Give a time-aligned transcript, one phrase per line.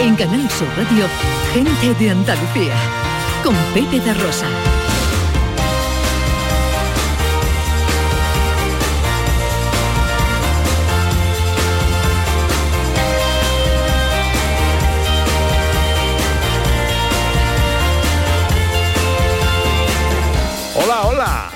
[0.00, 1.04] En Canal Sur Radio,
[1.52, 2.74] gente de Andalucía,
[3.44, 4.46] con Pepe de Rosa.
[20.76, 21.50] Hola, hola.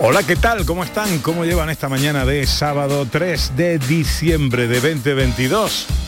[0.00, 0.66] Hola, ¿qué tal?
[0.66, 1.20] ¿Cómo están?
[1.20, 6.07] ¿Cómo llevan esta mañana de sábado 3 de diciembre de 2022?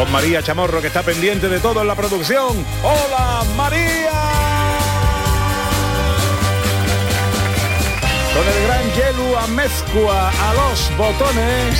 [0.00, 2.64] Con María Chamorro que está pendiente de todo en la producción.
[2.82, 4.10] ¡Hola María!
[8.32, 11.78] Con el gran Yelu Amezcua a los botones.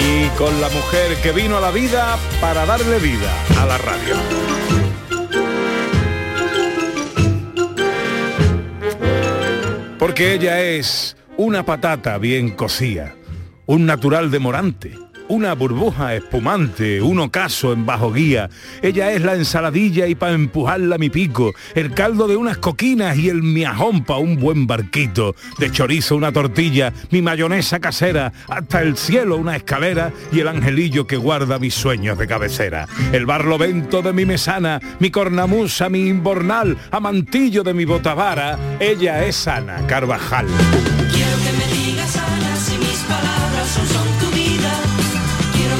[0.00, 4.16] Y con la mujer que vino a la vida para darle vida a la radio.
[10.00, 13.14] Porque ella es una patata bien cocida,
[13.66, 18.48] un natural de Morante, una burbuja espumante, un ocaso en bajo guía.
[18.82, 23.28] Ella es la ensaladilla y para empujarla mi pico, el caldo de unas coquinas y
[23.28, 28.96] el miajón pa' un buen barquito, de chorizo una tortilla, mi mayonesa casera, hasta el
[28.96, 32.86] cielo una escalera y el angelillo que guarda mis sueños de cabecera.
[33.12, 39.48] El barlovento de mi mesana, mi cornamusa, mi imbornal, amantillo de mi botavara, ella es
[39.48, 40.46] Ana Carvajal.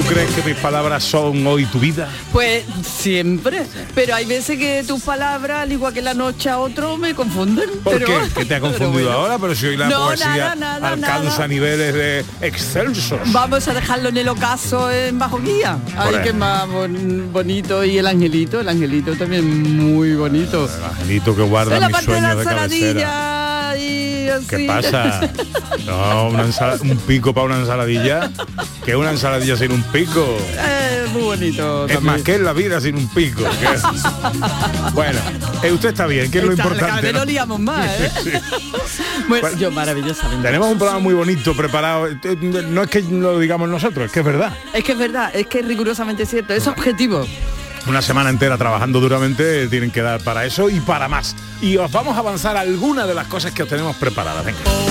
[0.09, 2.09] Crees que mis palabras son hoy tu vida?
[2.33, 3.63] Pues siempre,
[3.95, 7.69] pero hay veces que tus palabras, al igual que la noche a otro, me confunden.
[7.83, 8.15] ¿Por pero- qué?
[8.37, 9.11] ¿Qué te ha pero confundido bueno.
[9.19, 9.39] ahora?
[9.39, 11.49] Pero si hoy la No, poesía nada, nada, alcanza nada.
[11.49, 13.19] niveles de excelsos.
[13.33, 15.79] Vamos a dejarlo en el ocaso en bajo guía.
[15.97, 17.85] Ay, qué más bon- bonito.
[17.85, 20.67] Y el angelito, el angelito también muy bonito.
[20.67, 22.65] El angelito que guarda mis parte de la sueños de cabecera.
[22.65, 24.16] ensaladilla y
[24.49, 25.21] ¿Qué pasa?
[25.87, 26.47] No, una
[26.81, 28.31] un pico para una ensaladilla.
[28.85, 30.37] Que una ensaladilla sin un pico.
[30.59, 31.87] Eh, muy bonito.
[31.87, 33.43] Es más que en la vida sin un pico.
[34.95, 35.19] Bueno,
[35.63, 37.13] eh, usted está bien, que es lo Está- importante.
[37.13, 37.25] ¿no?
[37.25, 38.11] liamos más, ¿eh?
[38.23, 38.31] Sí.
[39.29, 40.43] Bueno, Bueno, yo maravillosamente.
[40.47, 42.09] Tenemos un programa muy bonito preparado.
[42.69, 44.53] No es que lo digamos nosotros, es que es verdad.
[44.73, 47.27] Es que es verdad, es que es rigurosamente cierto, es objetivo.
[47.89, 51.37] Una semana entera trabajando duramente tienen que dar para eso y para más.
[51.61, 54.45] Y os vamos a avanzar algunas de las cosas que os tenemos preparadas.
[54.45, 54.86] Venga.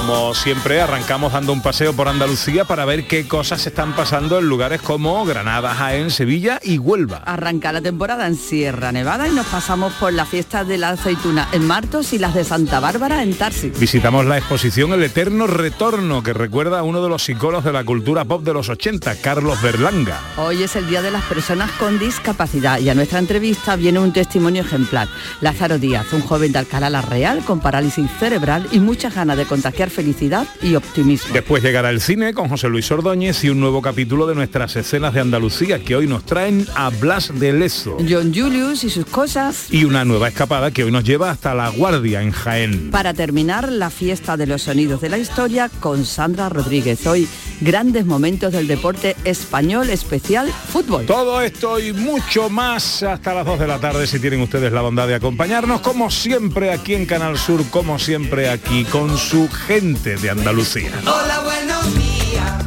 [0.00, 4.46] Como siempre, arrancamos dando un paseo por Andalucía para ver qué cosas están pasando en
[4.46, 7.18] lugares como Granada, Jaén, Sevilla y Huelva.
[7.18, 11.48] Arranca la temporada en Sierra Nevada y nos pasamos por las fiestas de la aceituna
[11.52, 13.78] en Martos y las de Santa Bárbara en Tarsis.
[13.78, 17.84] Visitamos la exposición El Eterno Retorno, que recuerda a uno de los iconos de la
[17.84, 20.18] cultura pop de los 80, Carlos Berlanga.
[20.38, 24.14] Hoy es el Día de las Personas con Discapacidad y a nuestra entrevista viene un
[24.14, 25.08] testimonio ejemplar.
[25.42, 29.44] Lázaro Díaz, un joven de Alcalá la Real con parálisis cerebral y muchas ganas de
[29.44, 31.34] contagiar felicidad y optimismo.
[31.34, 35.14] Después llegará el cine con José Luis Ordóñez y un nuevo capítulo de nuestras escenas
[35.14, 37.98] de Andalucía que hoy nos traen a Blas de Lezo.
[38.08, 39.66] John Julius y sus cosas.
[39.70, 42.90] Y una nueva escapada que hoy nos lleva hasta La Guardia en Jaén.
[42.90, 47.06] Para terminar, la fiesta de los sonidos de la historia con Sandra Rodríguez.
[47.06, 47.28] Hoy,
[47.60, 51.06] grandes momentos del deporte español especial fútbol.
[51.06, 54.80] Todo esto y mucho más hasta las 2 de la tarde si tienen ustedes la
[54.80, 60.16] bondad de acompañarnos, como siempre aquí en Canal Sur, como siempre aquí con su gente
[60.16, 60.92] de Andalucía.
[61.02, 62.64] Hola, buenos días.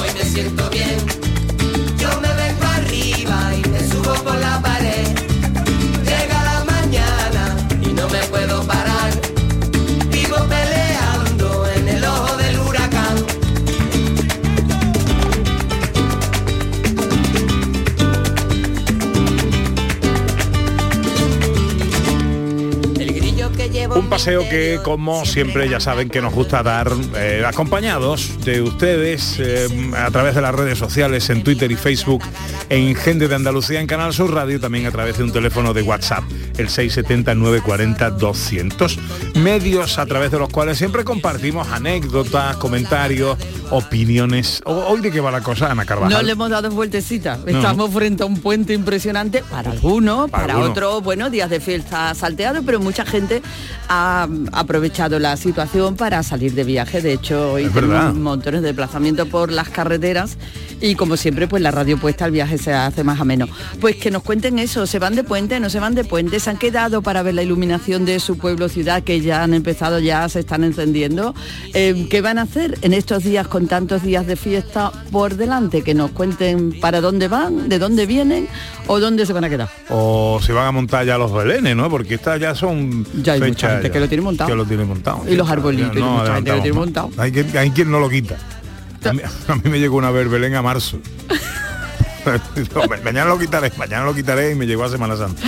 [0.00, 1.25] Hoy me siento bien.
[23.96, 29.36] Un paseo que, como siempre, ya saben que nos gusta dar eh, acompañados de ustedes
[29.38, 32.22] eh, a través de las redes sociales, en Twitter y Facebook,
[32.68, 35.80] en Gente de Andalucía, en Canal Sur Radio, también a través de un teléfono de
[35.80, 36.24] WhatsApp,
[36.58, 38.98] el 670-940-200.
[39.36, 43.38] Medios a través de los cuales siempre compartimos anécdotas, comentarios,
[43.70, 44.60] opiniones.
[44.66, 46.12] Hoy de qué va la cosa, Ana Carvajal.
[46.12, 47.38] No le hemos dado vueltecita.
[47.46, 52.62] Estamos frente a un puente impresionante para algunos, para, otros, bueno, días de fiesta salteado,
[52.62, 53.40] pero mucha gente
[53.88, 57.00] ha aprovechado la situación para salir de viaje.
[57.00, 60.36] De hecho, hoy tenemos montones de desplazamientos por las carreteras
[60.80, 63.48] y como siempre, pues la radio puesta el viaje se hace más ameno.
[63.80, 66.38] Pues que nos cuenten eso, ¿se van de puente, no se van de puente?
[66.38, 69.98] ¿Se han quedado para ver la iluminación de su pueblo, ciudad, que ya han empezado,
[69.98, 71.34] ya se están encendiendo?
[71.72, 75.82] Eh, ¿Qué van a hacer en estos días con tantos días de fiesta por delante?
[75.82, 78.48] Que nos cuenten para dónde van, de dónde vienen
[78.86, 79.68] o dónde se van a quedar.
[79.88, 81.88] O si van a montar ya los belenes, ¿no?
[81.88, 83.40] Porque estas ya son ya hay
[83.80, 84.50] que lo tiene montado.
[84.50, 85.22] Que lo tiene montado.
[85.28, 87.10] Y los arbolitos, no, mucha gente que lo tiene montado.
[87.16, 88.36] Hay, hay quien no lo quita.
[89.04, 90.98] A mí, me llegó una vez Belén a marzo.
[93.04, 95.42] mañana lo quitaré, mañana lo quitaré y me llegó a Semana Santa.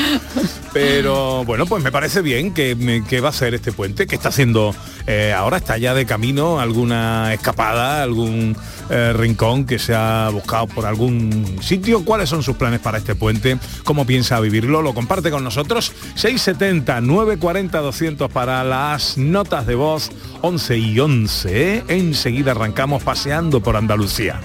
[0.72, 4.28] Pero bueno, pues me parece bien que, que va a ser este puente, que está
[4.28, 4.74] haciendo
[5.06, 8.56] eh, ahora, está ya de camino alguna escapada, algún
[8.90, 12.04] eh, rincón que se ha buscado por algún sitio.
[12.04, 13.58] ¿Cuáles son sus planes para este puente?
[13.84, 14.82] ¿Cómo piensa vivirlo?
[14.82, 15.92] Lo comparte con nosotros.
[16.14, 20.10] 670 940 200 para las notas de voz
[20.42, 21.84] 11 y 11.
[21.88, 24.40] Enseguida arrancamos paseando por Andalucía.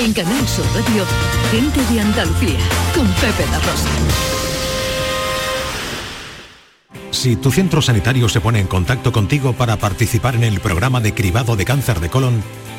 [0.00, 1.04] En Canal Sur Radio,
[1.50, 2.58] gente de Andalucía,
[2.94, 3.88] con Pepe La Rosa.
[7.10, 11.12] Si tu centro sanitario se pone en contacto contigo para participar en el programa de
[11.12, 12.42] cribado de cáncer de colon,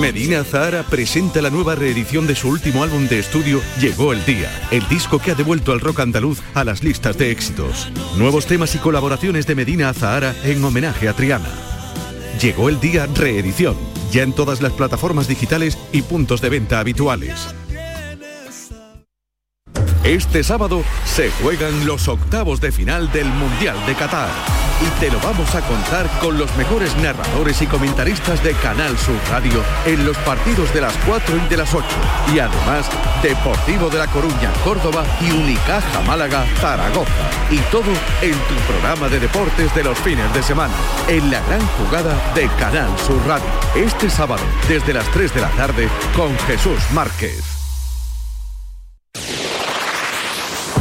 [0.00, 4.50] Medina Zahara presenta la nueva reedición de su último álbum de estudio Llegó el Día,
[4.70, 7.90] el disco que ha devuelto al rock andaluz a las listas de éxitos.
[8.18, 11.48] Nuevos temas y colaboraciones de Medina Zahara en homenaje a Triana.
[12.40, 13.74] Llegó el Día reedición,
[14.12, 17.48] ya en todas las plataformas digitales y puntos de venta habituales.
[20.04, 25.18] Este sábado se juegan los octavos de final del Mundial de Qatar y te lo
[25.20, 30.16] vamos a contar con los mejores narradores y comentaristas de Canal Sur Radio en los
[30.18, 31.86] partidos de las 4 y de las 8.
[32.34, 32.88] Y además,
[33.22, 37.10] Deportivo de La Coruña, Córdoba y Unicaja Málaga, Zaragoza.
[37.50, 37.90] Y todo
[38.22, 40.74] en tu programa de deportes de los fines de semana,
[41.08, 43.46] en la gran jugada de Canal Sur Radio.
[43.74, 47.55] Este sábado, desde las 3 de la tarde, con Jesús Márquez.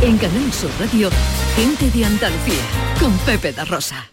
[0.02, 1.10] En Canal Sur Radio,
[1.56, 2.62] gente de Andalucía,
[3.00, 4.10] con Pepe da Rosa.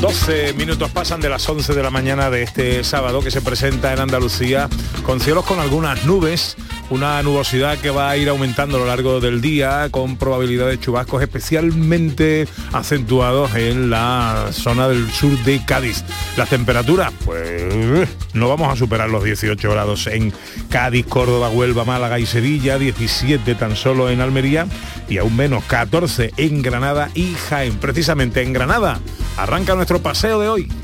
[0.00, 3.92] 12 minutos pasan de las 11 de la mañana de este sábado que se presenta
[3.92, 4.68] en Andalucía
[5.02, 6.56] con cielos con algunas nubes,
[6.90, 10.78] una nubosidad que va a ir aumentando a lo largo del día con probabilidad de
[10.78, 16.04] chubascos especialmente acentuados en la zona del sur de Cádiz.
[16.36, 20.32] Las temperaturas, pues no vamos a superar los 18 grados en
[20.68, 24.66] Cádiz, Córdoba, Huelva, Málaga y Sevilla, 17 tan solo en Almería
[25.08, 27.76] y aún menos 14 en Granada y Jaén.
[27.78, 29.00] Precisamente en Granada
[29.36, 30.83] arranca nuestro paseo de hoy.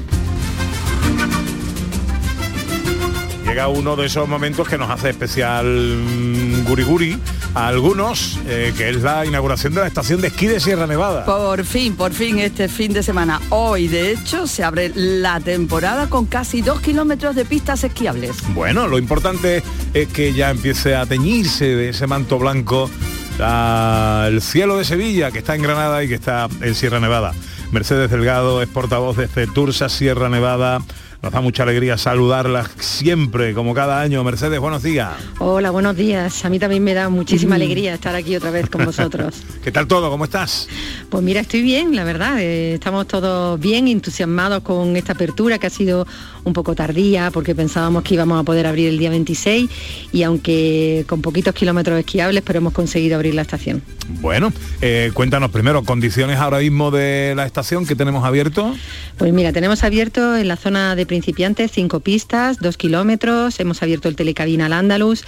[3.60, 7.18] Llega uno de esos momentos que nos hace especial mm, guri guri
[7.54, 11.26] a algunos, eh, que es la inauguración de la estación de esquí de Sierra Nevada.
[11.26, 13.38] Por fin, por fin este fin de semana.
[13.50, 18.34] Hoy, de hecho, se abre la temporada con casi dos kilómetros de pistas esquiables.
[18.54, 19.62] Bueno, lo importante
[19.92, 22.88] es que ya empiece a teñirse de ese manto blanco
[24.26, 27.34] el cielo de Sevilla, que está en Granada y que está en Sierra Nevada.
[27.72, 30.80] Mercedes Delgado es portavoz de Cetursa Sierra Nevada
[31.22, 34.24] Nos da mucha alegría saludarla siempre, como cada año.
[34.24, 35.10] Mercedes, buenos días.
[35.38, 36.46] Hola, buenos días.
[36.46, 39.42] A mí también me da muchísima alegría estar aquí otra vez con vosotros.
[39.62, 40.08] ¿Qué tal todo?
[40.08, 40.66] ¿Cómo estás?
[41.10, 42.38] Pues mira, estoy bien, la verdad.
[42.40, 46.06] eh, estamos todos bien entusiasmados con esta apertura que ha sido
[46.44, 49.70] un poco tardía porque pensábamos que íbamos a poder abrir el día 26
[50.12, 53.82] y aunque con poquitos kilómetros esquiables, pero hemos conseguido abrir la estación.
[54.20, 58.74] Bueno, eh, cuéntanos primero condiciones ahora mismo de la estación que tenemos abierto.
[59.16, 64.08] Pues mira, tenemos abierto en la zona de principiantes cinco pistas, dos kilómetros, hemos abierto
[64.08, 65.24] el telecabina al Andaluz,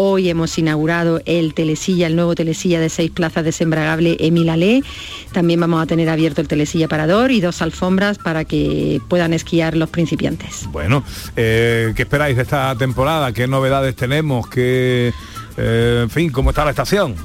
[0.00, 4.84] hoy hemos inaugurado el telesilla, el nuevo telesilla de seis plazas desembragable Emilalé,
[5.32, 9.76] también vamos a tener abierto el telesilla parador y dos alfombras para que puedan esquiar
[9.76, 10.68] los principiantes.
[10.70, 11.02] Bueno,
[11.34, 13.32] eh, ¿qué esperáis de esta temporada?
[13.32, 14.48] ¿Qué novedades tenemos?
[14.48, 15.12] ¿Qué,
[15.56, 17.16] eh, en fin, ¿cómo está la estación?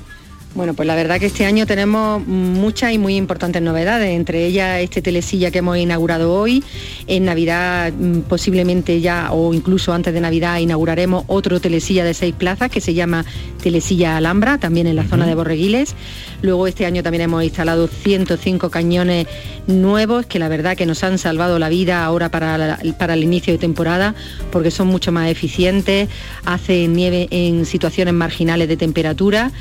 [0.56, 4.82] Bueno, pues la verdad que este año tenemos muchas y muy importantes novedades, entre ellas
[4.82, 6.64] este telesilla que hemos inaugurado hoy.
[7.08, 12.36] En Navidad, mm, posiblemente ya o incluso antes de Navidad, inauguraremos otro telesilla de seis
[12.38, 13.26] plazas que se llama
[13.64, 15.96] Telesilla Alhambra, también en la zona de Borreguiles.
[16.44, 19.26] Luego este año también hemos instalado 105 cañones
[19.66, 23.24] nuevos que la verdad que nos han salvado la vida ahora para, la- para el
[23.24, 24.14] inicio de temporada
[24.52, 26.10] porque son mucho más eficientes,
[26.46, 29.52] hacen nieve en situaciones marginales de temperatura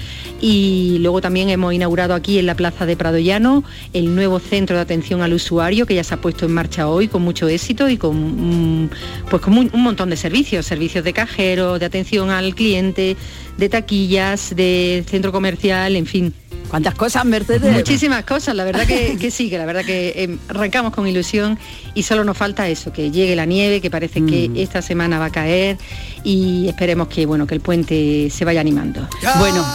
[0.41, 4.77] y luego también hemos inaugurado aquí en la Plaza de Prado Llano el nuevo centro
[4.77, 7.89] de atención al usuario que ya se ha puesto en marcha hoy con mucho éxito
[7.89, 8.91] y con, mm,
[9.31, 13.17] pues con un montón de servicios, servicios de cajero, de atención al cliente,
[13.57, 16.35] de taquillas, de centro comercial, en fin.
[16.69, 17.71] ¿Cuántas cosas, Mercedes?
[17.71, 21.59] Muchísimas cosas, la verdad que, que sí, que la verdad que eh, arrancamos con ilusión
[21.95, 25.27] y solo nos falta eso, que llegue la nieve, que parece que esta semana va
[25.27, 25.77] a caer
[26.25, 29.07] y esperemos que bueno, que el puente se vaya animando.
[29.39, 29.67] Bueno,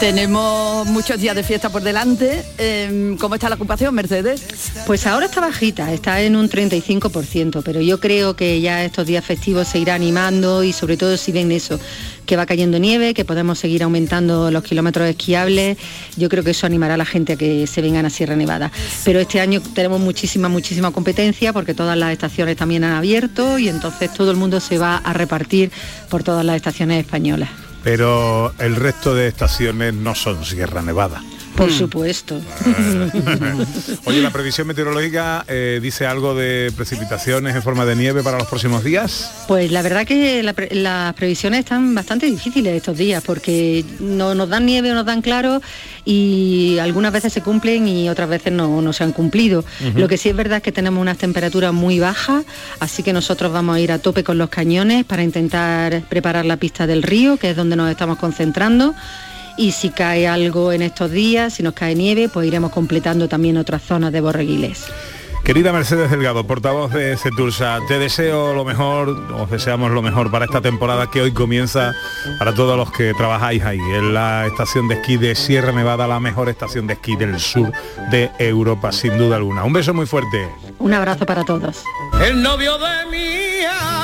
[0.00, 2.44] tenemos muchos días de fiesta por delante.
[2.58, 4.42] Em, ¿Cómo está la ocupación, Mercedes?
[4.86, 9.24] Pues ahora está bajita, está en un 35%, pero yo creo que ya estos días
[9.24, 11.80] festivos se irá animando y sobre todo si ven eso,
[12.26, 15.78] que va cayendo nieve, que podemos seguir aumentando los kilómetros esquiables,
[16.16, 18.70] yo creo que eso animará a la gente a que se vengan a Sierra Nevada.
[19.04, 23.68] Pero este año tenemos muchísima, muchísima competencia porque todas las estaciones también han abierto y
[23.68, 25.70] entonces todo el mundo se va a repartir
[26.10, 27.48] por todas las estaciones españolas.
[27.82, 31.22] Pero el resto de estaciones no son Sierra Nevada.
[31.56, 32.40] Por supuesto.
[34.04, 38.46] Oye, la previsión meteorológica eh, dice algo de precipitaciones en forma de nieve para los
[38.46, 39.30] próximos días.
[39.48, 44.34] Pues la verdad que la pre- las previsiones están bastante difíciles estos días porque no
[44.34, 45.60] nos dan nieve o nos dan claro
[46.04, 49.64] y algunas veces se cumplen y otras veces no, no se han cumplido.
[49.94, 52.44] Lo que sí es verdad es que tenemos unas temperaturas muy bajas,
[52.80, 56.56] así que nosotros vamos a ir a tope con los cañones para intentar preparar la
[56.58, 58.94] pista del río, que es donde nos estamos concentrando.
[59.56, 63.56] Y si cae algo en estos días, si nos cae nieve, pues iremos completando también
[63.56, 64.84] otras zonas de borreguiles.
[65.46, 70.44] Querida Mercedes Delgado, portavoz de Cetursa, te deseo lo mejor, os deseamos lo mejor para
[70.44, 71.94] esta temporada que hoy comienza
[72.40, 76.18] para todos los que trabajáis ahí, en la estación de esquí de Sierra Nevada, la
[76.18, 77.70] mejor estación de esquí del sur
[78.10, 79.62] de Europa, sin duda alguna.
[79.62, 80.48] Un beso muy fuerte.
[80.80, 81.84] Un abrazo para todos.
[82.20, 83.95] El novio de mía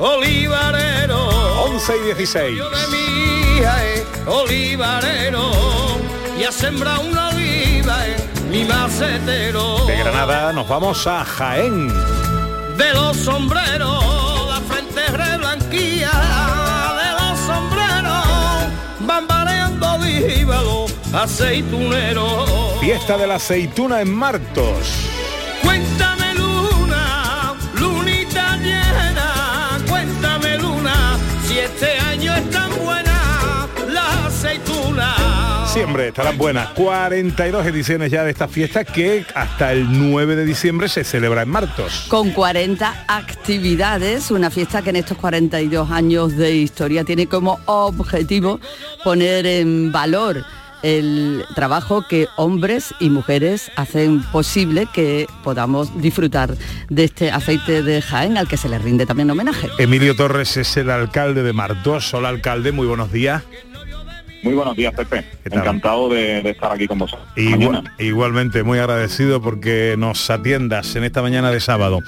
[0.00, 1.28] Olivarero.
[1.64, 2.48] 11 y 16.
[2.48, 5.50] El novio de mía es olivarero.
[6.38, 9.84] Y ha sembrado una oliva en mi macetero.
[9.84, 11.88] De Granada nos vamos a Jaén.
[12.78, 16.10] De los sombreros, la frente reblanquía.
[17.02, 18.24] De los sombreros,
[19.00, 22.46] bambareando díbalo, aceitunero.
[22.80, 25.09] Fiesta de la aceituna en Martos.
[35.72, 36.70] Siempre estarán buenas.
[36.70, 41.48] 42 ediciones ya de esta fiesta que hasta el 9 de diciembre se celebra en
[41.48, 42.06] Martos.
[42.08, 48.58] Con 40 actividades, una fiesta que en estos 42 años de historia tiene como objetivo
[49.04, 50.44] poner en valor
[50.82, 56.56] el trabajo que hombres y mujeres hacen posible que podamos disfrutar
[56.88, 59.68] de este aceite de Jaén al que se le rinde también homenaje.
[59.78, 62.12] Emilio Torres es el alcalde de Martos.
[62.12, 63.44] Hola alcalde, muy buenos días.
[64.42, 65.24] Muy buenos días, Pepe.
[65.44, 67.28] Encantado de, de estar aquí con vosotros.
[67.36, 71.98] Igual- igualmente, muy agradecido porque nos atiendas en esta mañana de sábado.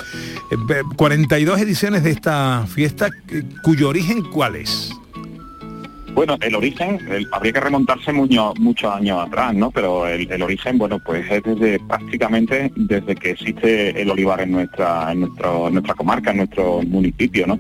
[0.51, 4.93] Eh, ve- 42 ediciones de esta fiesta, eh, cuyo origen cuál es?
[6.15, 6.99] Bueno, el origen,
[7.33, 9.71] habría que remontarse mucho- muchos años atrás, ¿no?
[9.71, 15.11] Pero el, origen, bueno, pues es desde prácticamente desde que existe el olivar en nuestra,
[15.11, 17.59] en nuestra comarca, en nuestro municipio, ¿no?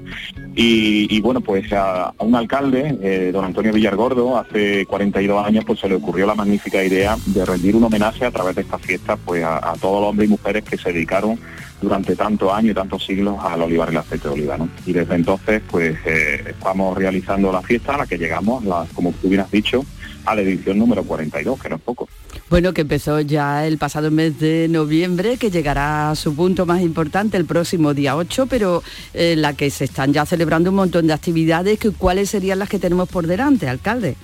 [0.54, 5.80] Y, bueno, pues a, a un alcalde, eh, don Antonio Villargordo, hace 42 años, pues
[5.80, 9.16] se le ocurrió la magnífica idea de rendir un homenaje a través de esta fiesta
[9.16, 11.38] pues a, a todos los hombres y mujeres que se dedicaron
[11.82, 14.56] durante tantos años y tantos siglos al olivar el aceite de oliva.
[14.56, 14.68] ¿no?
[14.86, 19.26] Y desde entonces, pues eh, estamos realizando la fiesta a la que llegamos, como tú
[19.28, 19.84] hubieras dicho,
[20.24, 22.08] a la edición número 42, que no es poco.
[22.48, 26.82] Bueno, que empezó ya el pasado mes de noviembre, que llegará a su punto más
[26.82, 28.82] importante el próximo día 8, pero
[29.14, 32.68] eh, la que se están ya celebrando un montón de actividades, que, ¿cuáles serían las
[32.68, 34.16] que tenemos por delante, alcalde?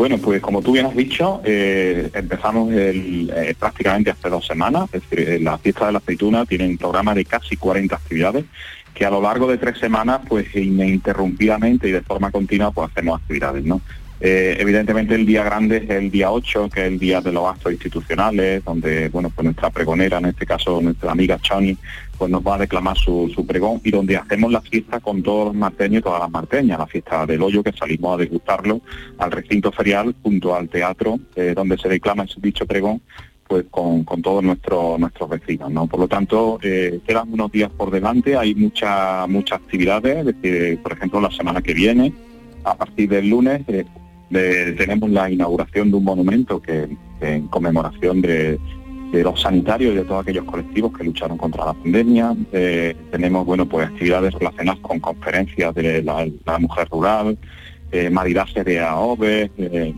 [0.00, 5.02] Bueno, pues como tú bien has dicho, eh, empezamos eh, prácticamente hace dos semanas, es
[5.02, 8.46] decir, eh, la fiesta de la aceituna tiene un programa de casi 40 actividades
[8.94, 13.20] que a lo largo de tres semanas, pues ininterrumpidamente y de forma continua, pues hacemos
[13.20, 13.82] actividades, ¿no?
[14.22, 17.46] Eh, evidentemente el día grande es el día 8, que es el día de los
[17.46, 21.74] actos institucionales, donde bueno pues nuestra pregonera, en este caso nuestra amiga Chani,
[22.18, 25.46] pues nos va a declamar su, su pregón y donde hacemos la fiesta con todos
[25.46, 28.82] los marteños y todas las marteñas, la fiesta del hoyo que salimos a degustarlo
[29.16, 33.00] al recinto ferial junto al teatro eh, donde se declama ese dicho pregón
[33.48, 35.88] pues con, con todos nuestros nuestros vecinos, ¿no?
[35.88, 40.92] Por lo tanto, eh, quedan unos días por delante, hay muchas muchas actividades, es por
[40.92, 42.12] ejemplo, la semana que viene,
[42.62, 43.62] a partir del lunes,
[44.30, 46.88] tenemos la inauguración de un monumento que
[47.20, 48.58] en conmemoración de,
[49.12, 52.34] los sanitarios y de todos aquellos colectivos que lucharon contra la pandemia.
[52.52, 57.36] Eh, tenemos bueno pues actividades relacionadas con conferencias de la, mujer rural,
[57.90, 59.94] eh, maridaje de AOVE, eh,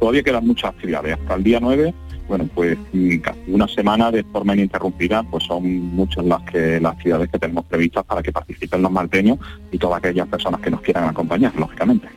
[0.00, 1.18] todavía quedan muchas actividades.
[1.18, 1.92] Hasta el día 9,
[2.28, 5.64] bueno pues mm, casi una semana de forma ininterrumpida, pues son
[5.94, 9.38] muchas las que las actividades que tenemos previstas para que participen los malteños
[9.70, 12.08] y todas aquellas personas que nos quieran acompañar, lógicamente.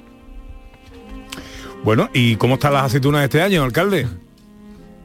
[1.90, 4.06] Bueno, ¿y cómo están las aceitunas este año, alcalde?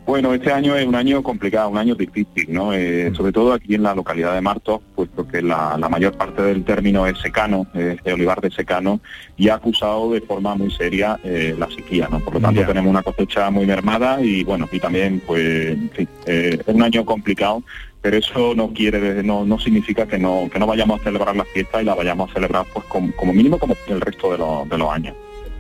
[0.05, 2.75] Bueno, este año es un año complicado, un año difícil, ¿no?
[2.75, 6.43] Eh, sobre todo aquí en la localidad de Martos, puesto que la, la mayor parte
[6.43, 9.01] del término es secano, es de olivar de secano,
[9.39, 12.21] y ha acusado de forma muy seria eh, la sequía, ¿no?
[12.21, 16.09] Por lo tanto tenemos una cosecha muy mermada y bueno, y también pues, en fin,
[16.27, 17.63] eh, es un año complicado,
[18.03, 21.47] pero eso no quiere, no, no significa que no, que no vayamos a celebrar la
[21.47, 24.69] fiesta y la vayamos a celebrar pues como, como mínimo como el resto de, los-
[24.69, 25.15] de los años.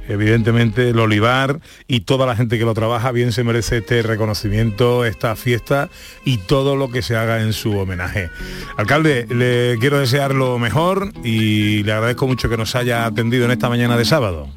[0.08, 5.04] Evidentemente el olivar y toda la gente que lo trabaja bien se merece este reconocimiento,
[5.04, 5.88] esta fiesta
[6.24, 8.30] y todo lo que se haga en su homenaje.
[8.76, 13.52] Alcalde, le quiero desear lo mejor y le agradezco mucho que nos haya atendido en
[13.52, 14.48] esta mañana de sábado.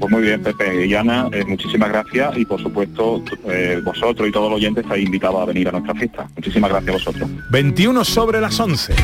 [0.00, 4.32] Pues muy bien, Pepe y Ana, eh, muchísimas gracias y por supuesto eh, vosotros y
[4.32, 6.26] todos los oyentes estáis invitados a venir a nuestra fiesta.
[6.36, 7.30] Muchísimas gracias a vosotros.
[7.50, 8.94] 21 sobre las 11.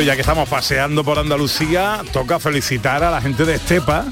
[0.00, 4.06] Ya que estamos paseando por Andalucía, toca felicitar a la gente de Estepa,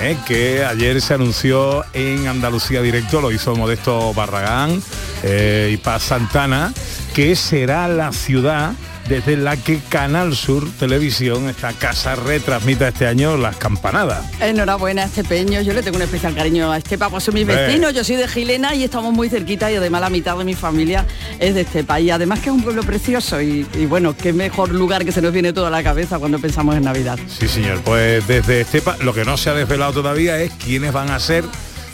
[0.00, 4.82] eh, que ayer se anunció en Andalucía Directo, lo hizo Modesto Barragán
[5.22, 6.74] eh, y Paz Santana,
[7.14, 8.72] que será la ciudad
[9.08, 14.24] desde la que Canal Sur Televisión, esta casa, retransmita este año las campanadas.
[14.40, 17.42] Enhorabuena a este peño, yo le tengo un especial cariño a Estepa, pues son mis
[17.44, 17.66] Hombre.
[17.66, 20.54] vecinos, yo soy de Gilena y estamos muy cerquita y además la mitad de mi
[20.54, 21.06] familia
[21.38, 24.70] es de Estepa y además que es un pueblo precioso y, y bueno, qué mejor
[24.70, 27.18] lugar que se nos viene toda la cabeza cuando pensamos en Navidad.
[27.28, 27.80] Sí, señor.
[27.82, 31.44] Pues desde Estepa, lo que no se ha desvelado todavía es quiénes van a ser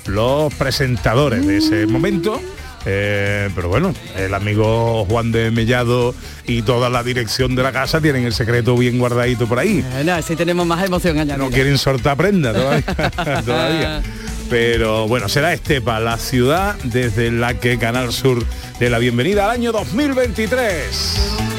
[0.07, 2.41] los presentadores de ese momento.
[2.87, 6.15] Eh, pero bueno, el amigo Juan de Mellado
[6.47, 9.85] y toda la dirección de la casa tienen el secreto bien guardadito por ahí.
[10.13, 11.43] Así tenemos más emoción añadida.
[11.43, 13.43] No quieren soltar prenda todavía.
[13.45, 14.03] todavía.
[14.51, 18.45] Pero bueno, será Estepa, la ciudad desde la que Canal Sur
[18.79, 21.54] de la bienvenida al año 2023.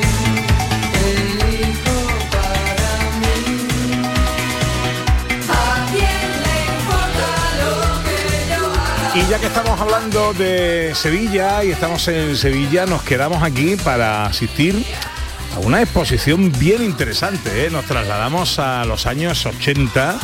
[9.16, 14.26] Y ya que estamos hablando de Sevilla y estamos en Sevilla, nos quedamos aquí para
[14.26, 14.86] asistir
[15.56, 17.66] a una exposición bien interesante.
[17.66, 17.70] ¿eh?
[17.70, 20.20] Nos trasladamos a los años 80,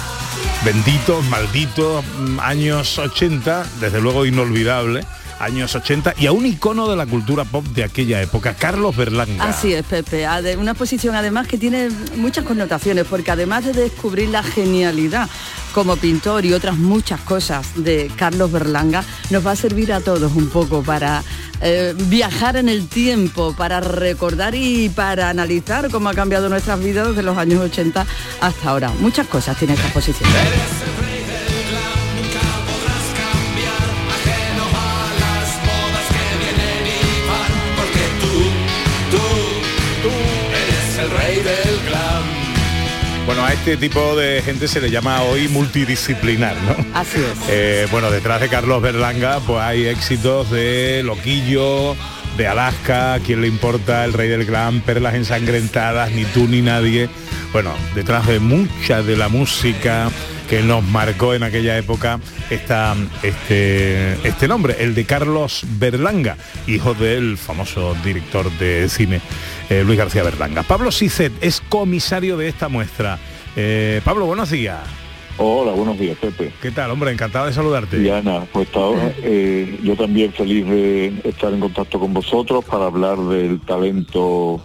[0.65, 5.06] benditos, malditos mm, años 80, desde luego inolvidable,
[5.43, 9.43] años 80, y a un icono de la cultura pop de aquella época, Carlos Berlanga.
[9.43, 10.27] Así es, Pepe.
[10.58, 15.30] Una exposición además que tiene muchas connotaciones, porque además de descubrir la genialidad
[15.73, 20.34] como pintor y otras muchas cosas de Carlos Berlanga, nos va a servir a todos
[20.34, 21.23] un poco para
[21.62, 27.10] eh, viajar en el tiempo, para recordar y para analizar cómo ha cambiado nuestras vidas
[27.10, 28.06] desde los años 80
[28.41, 28.91] hasta ahora.
[28.99, 30.30] Muchas cosas tiene esta exposición.
[43.32, 46.76] Bueno, a este tipo de gente se le llama hoy multidisciplinar, ¿no?
[46.94, 47.39] Así es.
[47.48, 51.96] Eh, bueno, detrás de Carlos Berlanga pues hay éxitos de Loquillo,
[52.36, 54.04] de Alaska, ¿Quién le importa?
[54.04, 57.08] El Rey del Gran, Perlas ensangrentadas, Ni tú ni nadie.
[57.54, 60.10] Bueno, detrás de mucha de la música
[60.51, 66.35] que nos marcó en aquella época está este, este nombre, el de Carlos Berlanga,
[66.67, 69.21] hijo del famoso director de cine
[69.69, 70.63] eh, Luis García Berlanga.
[70.63, 73.17] Pablo Sicet es comisario de esta muestra.
[73.55, 74.79] Eh, Pablo, buenos días.
[75.37, 76.51] Hola, buenos días, Pepe.
[76.61, 77.13] ¿Qué tal, hombre?
[77.13, 77.97] Encantado de saludarte.
[77.97, 83.17] Diana, pues ahora eh, yo también feliz de estar en contacto con vosotros para hablar
[83.17, 84.61] del talento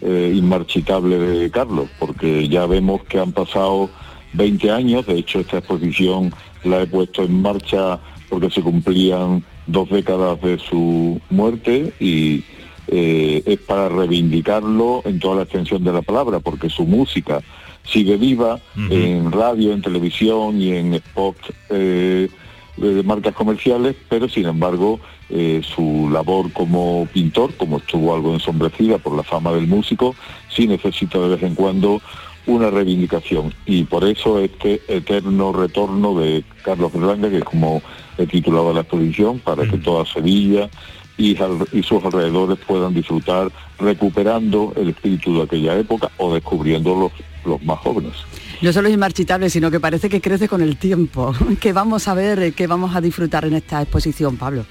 [0.00, 3.90] eh, inmarchitable de Carlos, porque ya vemos que han pasado
[4.36, 6.32] 20 años, de hecho esta exposición
[6.64, 12.44] la he puesto en marcha porque se cumplían dos décadas de su muerte y
[12.88, 17.40] eh, es para reivindicarlo en toda la extensión de la palabra, porque su música
[17.84, 18.58] sigue viva
[18.90, 22.28] en radio, en televisión y en spots eh,
[22.76, 28.98] de marcas comerciales, pero sin embargo eh, su labor como pintor, como estuvo algo ensombrecida
[28.98, 30.14] por la fama del músico,
[30.48, 32.00] sí necesita de vez en cuando
[32.46, 37.82] una reivindicación y por eso este eterno retorno de Carlos Berlanga, que es como
[38.18, 40.70] he titulado la exposición, para que toda Sevilla
[41.18, 41.36] y,
[41.72, 47.12] y, sus alrededores puedan disfrutar recuperando el espíritu de aquella época o descubriendo los,
[47.44, 48.12] los más jóvenes.
[48.60, 51.34] No solo es inmarchitable, sino que parece que crece con el tiempo.
[51.60, 54.64] ¿Qué vamos a ver, qué vamos a disfrutar en esta exposición, Pablo?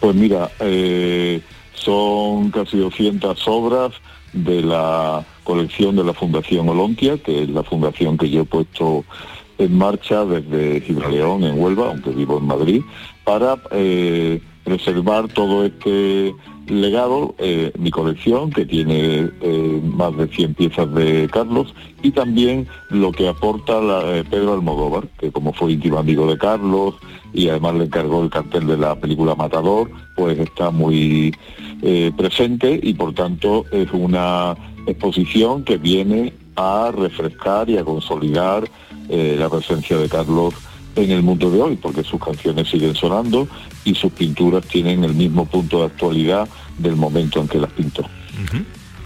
[0.00, 1.40] Pues mira, eh,
[1.74, 3.92] son casi 200 obras
[4.32, 9.04] de la colección de la Fundación Olontia, que es la fundación que yo he puesto
[9.58, 12.82] en marcha desde Gibraleón, en Huelva, aunque vivo en Madrid,
[13.24, 16.34] para eh, preservar todo este
[16.66, 22.66] legado, eh, mi colección, que tiene eh, más de 100 piezas de Carlos, y también
[22.90, 26.94] lo que aporta eh, Pedro Almodóvar, que como fue íntimo amigo de Carlos
[27.34, 31.34] y además le encargó el cartel de la película Matador, pues está muy
[32.16, 34.54] presente y por tanto es una
[34.86, 38.68] exposición que viene a refrescar y a consolidar
[39.08, 40.54] eh, la presencia de Carlos
[40.96, 43.48] en el mundo de hoy, porque sus canciones siguen sonando
[43.84, 48.04] y sus pinturas tienen el mismo punto de actualidad del momento en que las pintó.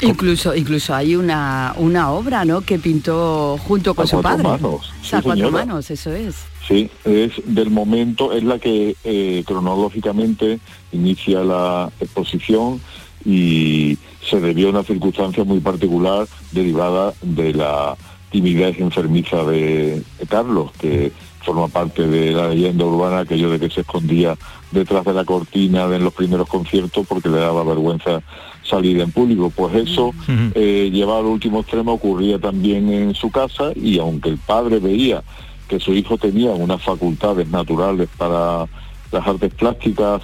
[0.03, 2.61] Incluso, incluso hay una, una obra, ¿no?
[2.61, 4.43] Que pintó junto con A su padre.
[4.43, 5.51] manos, sí, cuatro señora.
[5.53, 6.35] manos, eso es.
[6.69, 10.59] Sí, es del momento, es la que eh, cronológicamente
[10.93, 12.81] inicia la exposición
[13.27, 17.97] y se debió a una circunstancia muy particular derivada de la
[18.31, 21.13] timidez enfermiza de, Carlos, que
[21.43, 24.37] forma parte de la leyenda urbana, aquello de que se escondía
[24.71, 28.23] detrás de la cortina en los primeros conciertos porque le daba vergüenza
[28.63, 29.53] salir en público.
[29.55, 30.13] Pues eso,
[30.55, 35.23] eh, llevado al último extremo, ocurría también en su casa y aunque el padre veía
[35.69, 38.67] que su hijo tenía unas facultades naturales para
[39.11, 40.23] las artes plásticas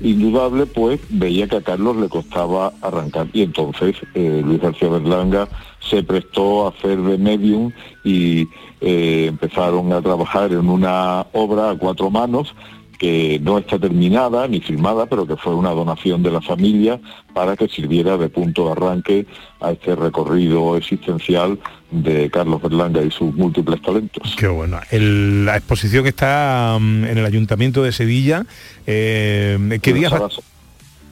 [0.00, 3.28] indudable, pues veía que a Carlos le costaba arrancar.
[3.32, 5.48] Y entonces eh, Luis García Berlanga
[5.80, 7.72] se prestó a hacer de medium
[8.04, 8.46] y
[8.80, 12.54] eh, empezaron a trabajar en una obra a cuatro manos
[13.00, 17.00] que no está terminada ni filmada, pero que fue una donación de la familia
[17.32, 19.26] para que sirviera de punto de arranque
[19.62, 21.58] a este recorrido existencial
[21.90, 24.36] de Carlos Berlanga y sus múltiples talentos.
[24.36, 24.78] Qué bueno.
[24.90, 28.44] El- la exposición está mm, en el Ayuntamiento de Sevilla.
[28.86, 30.12] Eh, ¿Qué días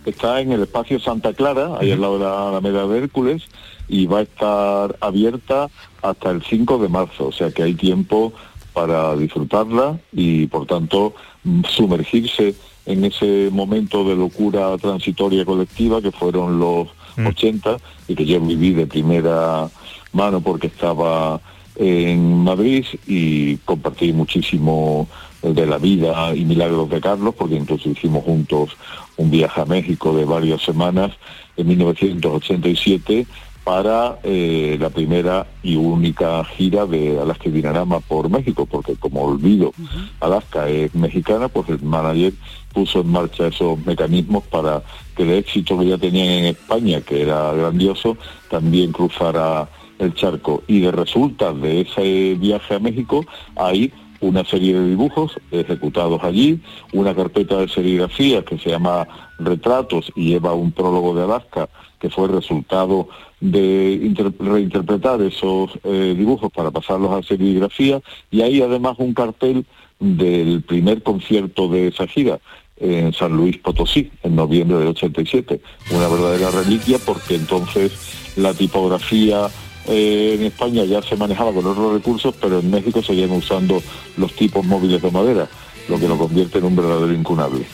[0.04, 3.42] Está en el espacio Santa Clara, ahí al lado de la Alameda de Hércules,
[3.88, 5.68] y va a estar abierta
[6.02, 8.32] hasta el 5 de marzo, o sea que hay tiempo
[8.72, 11.14] para disfrutarla y por tanto
[11.68, 12.54] sumergirse
[12.86, 18.72] en ese momento de locura transitoria colectiva que fueron los 80 y que yo viví
[18.72, 19.68] de primera
[20.12, 21.40] mano porque estaba
[21.76, 25.08] en Madrid y compartí muchísimo
[25.42, 28.70] de la vida y milagros de Carlos, porque incluso hicimos juntos
[29.16, 31.12] un viaje a México de varias semanas.
[31.56, 33.26] En 1987
[33.68, 39.20] para eh, la primera y única gira de Alaska y Dinarama por México, porque como
[39.20, 39.74] olvido,
[40.20, 42.32] Alaska es mexicana, pues el manager
[42.72, 44.82] puso en marcha esos mecanismos para
[45.14, 48.16] que el éxito que ya tenían en España, que era grandioso,
[48.48, 50.62] también cruzara el charco.
[50.66, 53.22] Y de resultas de ese viaje a México
[53.54, 56.58] hay una serie de dibujos ejecutados allí,
[56.94, 59.06] una carpeta de serigrafía que se llama
[59.38, 61.68] Retratos y lleva un prólogo de Alaska
[62.00, 63.08] que fue resultado
[63.40, 69.64] de inter- reinterpretar esos eh, dibujos para pasarlos a serigrafía y hay además un cartel
[70.00, 72.38] del primer concierto de esa gira
[72.80, 77.92] en San Luis Potosí en noviembre del 87, una verdadera reliquia porque entonces
[78.36, 79.48] la tipografía
[79.88, 83.82] eh, en España ya se manejaba con otros recursos, pero en México seguían usando
[84.16, 85.48] los tipos móviles de madera,
[85.88, 87.64] lo que lo convierte en un verdadero incunable.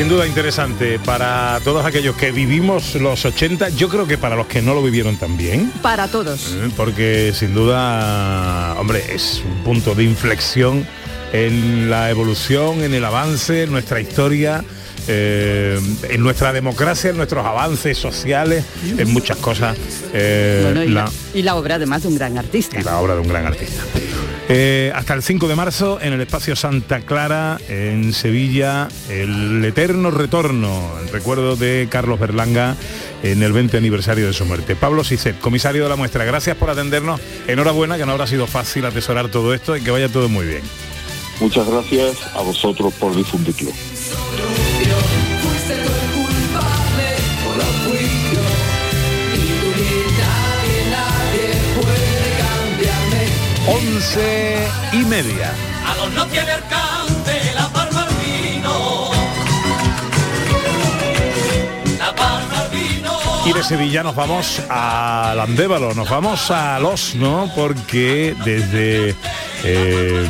[0.00, 4.46] Sin duda interesante para todos aquellos que vivimos los 80, yo creo que para los
[4.46, 5.70] que no lo vivieron también.
[5.82, 6.54] Para todos.
[6.54, 10.86] Eh, Porque sin duda, hombre, es un punto de inflexión
[11.34, 14.64] en la evolución, en el avance, en nuestra historia.
[15.08, 18.64] eh, en nuestra democracia, en nuestros avances sociales,
[18.96, 19.76] en muchas cosas.
[20.14, 22.78] eh, Bueno, y, la- la, y la obra además de un gran artista.
[22.78, 23.82] y la obra de un gran artista.
[24.52, 30.10] Eh, hasta el 5 de marzo en el espacio Santa Clara, en Sevilla, el eterno
[30.10, 32.74] retorno, el recuerdo de Carlos Berlanga
[33.22, 34.74] en el 20 aniversario de su muerte.
[34.74, 37.20] Pablo Sicet, comisario de la muestra, gracias por atendernos.
[37.46, 40.62] Enhorabuena, que no habrá sido fácil atesorar todo esto y que vaya todo muy bien.
[41.38, 43.70] Muchas gracias a vosotros por difundirlo.
[53.66, 55.52] 11 y media.
[55.86, 59.10] A los no tiene alcance la palma al vino.
[61.98, 63.12] La palma al vino.
[63.46, 67.50] Y de Sevilla nos vamos a Landévalo, nos vamos a Los, ¿no?
[67.54, 69.14] Porque desde
[69.64, 70.26] eh,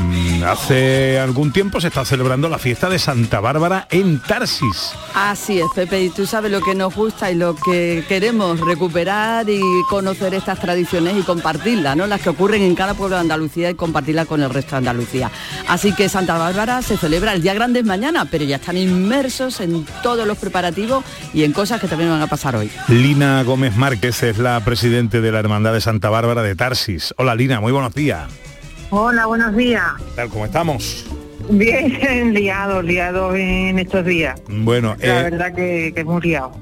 [0.47, 4.93] hace algún tiempo se está celebrando la fiesta de Santa Bárbara en Tarsis.
[5.15, 9.49] Así es, Pepe, y tú sabes lo que nos gusta y lo que queremos recuperar
[9.49, 12.07] y conocer estas tradiciones y compartirlas, ¿no?
[12.07, 15.31] Las que ocurren en cada pueblo de Andalucía y compartirlas con el resto de Andalucía.
[15.69, 19.61] Así que Santa Bárbara se celebra el día grande es mañana, pero ya están inmersos
[19.61, 22.71] en todos los preparativos y en cosas que también van a pasar hoy.
[22.89, 27.15] Lina Gómez Márquez es la presidente de la Hermandad de Santa Bárbara de Tarsis.
[27.17, 28.50] Hola Lina, muy buenos días.
[28.91, 29.85] Hola, buenos días.
[29.99, 30.29] ¿Qué tal?
[30.31, 31.07] ¿Cómo estamos?
[31.49, 34.41] Bien liados, liados en estos días.
[34.49, 36.53] Bueno, La eh, verdad que, que hemos liado.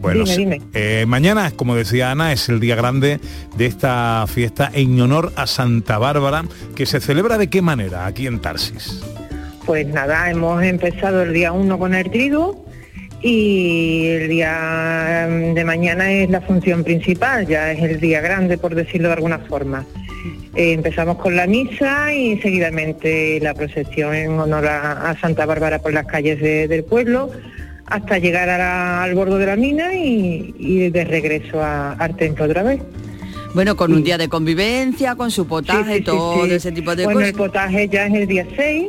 [0.00, 0.40] Bueno, dime, sí.
[0.40, 0.60] dime.
[0.74, 3.20] Eh, mañana, como decía Ana, es el día grande
[3.56, 8.26] de esta fiesta en honor a Santa Bárbara, que se celebra de qué manera aquí
[8.26, 9.00] en Tarsis.
[9.64, 12.64] Pues nada, hemos empezado el día 1 con el triduo
[13.22, 18.58] y el día mm, de mañana es la función principal, ya es el día grande,
[18.58, 19.84] por decirlo de alguna forma.
[20.54, 25.78] Eh, empezamos con la misa y seguidamente la procesión en honor a, a Santa Bárbara
[25.80, 27.30] por las calles de- del pueblo
[27.86, 32.16] hasta llegar a la- al bordo de la mina y, y de regreso a- al
[32.16, 32.80] templo otra vez.
[33.54, 37.20] Bueno, con un día de convivencia, con su potaje, Sí, todo ese tipo de bueno,
[37.20, 37.30] cosas.
[37.30, 38.88] el potaje ya es el día 6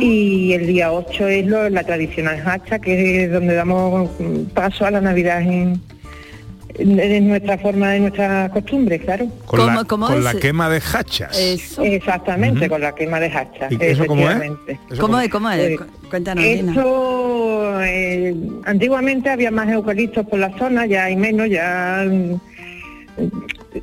[0.00, 4.10] y el día 8 es lo- la tradicional hacha, que es donde damos
[4.52, 5.80] paso a la Navidad en,
[6.74, 9.28] en- en nuestra forma, de nuestra costumbre, claro.
[9.46, 11.38] Con, la, con la quema de hachas.
[11.82, 13.68] Exactamente, con la quema de hacha.
[13.70, 14.36] ¿Y eso cómo es?
[14.36, 14.72] efectivamente.
[14.90, 15.28] ¿Eso ¿Cómo cómo- es?
[15.30, 15.58] ¿Cómo es?
[15.60, 16.44] Eh, Cu- Cuéntanos.
[16.44, 22.34] Esto, eh, antiguamente había más eucaliptos por la zona, ya hay menos, ya mm,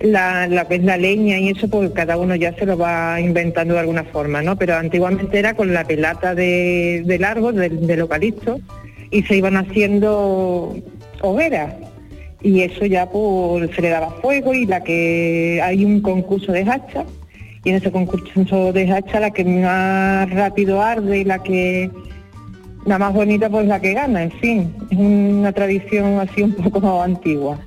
[0.02, 3.74] la, la, pues, la leña y eso, pues cada uno ya se lo va inventando
[3.74, 4.56] de alguna forma, ¿no?
[4.56, 8.60] Pero antiguamente era con la pelata de- del árbol, del, del eucalipto,
[9.12, 10.76] y se iban haciendo
[11.22, 11.74] hogueras.
[12.42, 16.62] Y eso ya pues se le daba fuego y la que hay un concurso de
[16.62, 17.04] hacha
[17.66, 21.90] y en ese concurso de hacha la que más rápido arde y la que
[22.86, 27.02] la más bonita pues la que gana, en fin, es una tradición así un poco
[27.04, 27.60] antigua.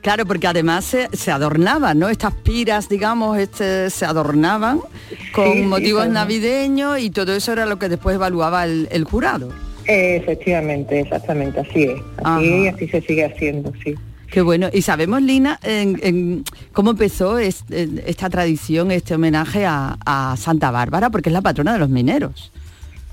[0.00, 2.08] Claro, porque además se, se adornaban, ¿no?
[2.08, 4.80] Estas piras, digamos, este, se adornaban
[5.34, 9.50] con Sí, motivos navideños y todo eso era lo que después evaluaba el, el jurado.
[9.84, 13.94] Efectivamente, exactamente, así es, así, así se sigue haciendo, sí.
[14.30, 14.68] Qué bueno.
[14.72, 20.36] Y sabemos, Lina, en- en cómo empezó es- en esta tradición, este homenaje a, a
[20.38, 22.51] Santa Bárbara, porque es la patrona de los mineros.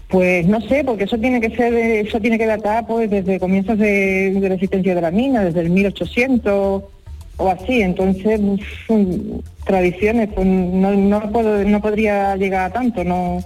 [0.10, 3.78] Pues no sé, porque eso tiene que ser, eso tiene que datar pues desde comienzos
[3.78, 6.84] de, de la existencia de la mina, desde el 1800
[7.38, 7.82] o así.
[7.82, 8.41] Entonces,
[9.65, 13.39] tradiciones, pues no, no puedo, no podría llegar a tanto, no,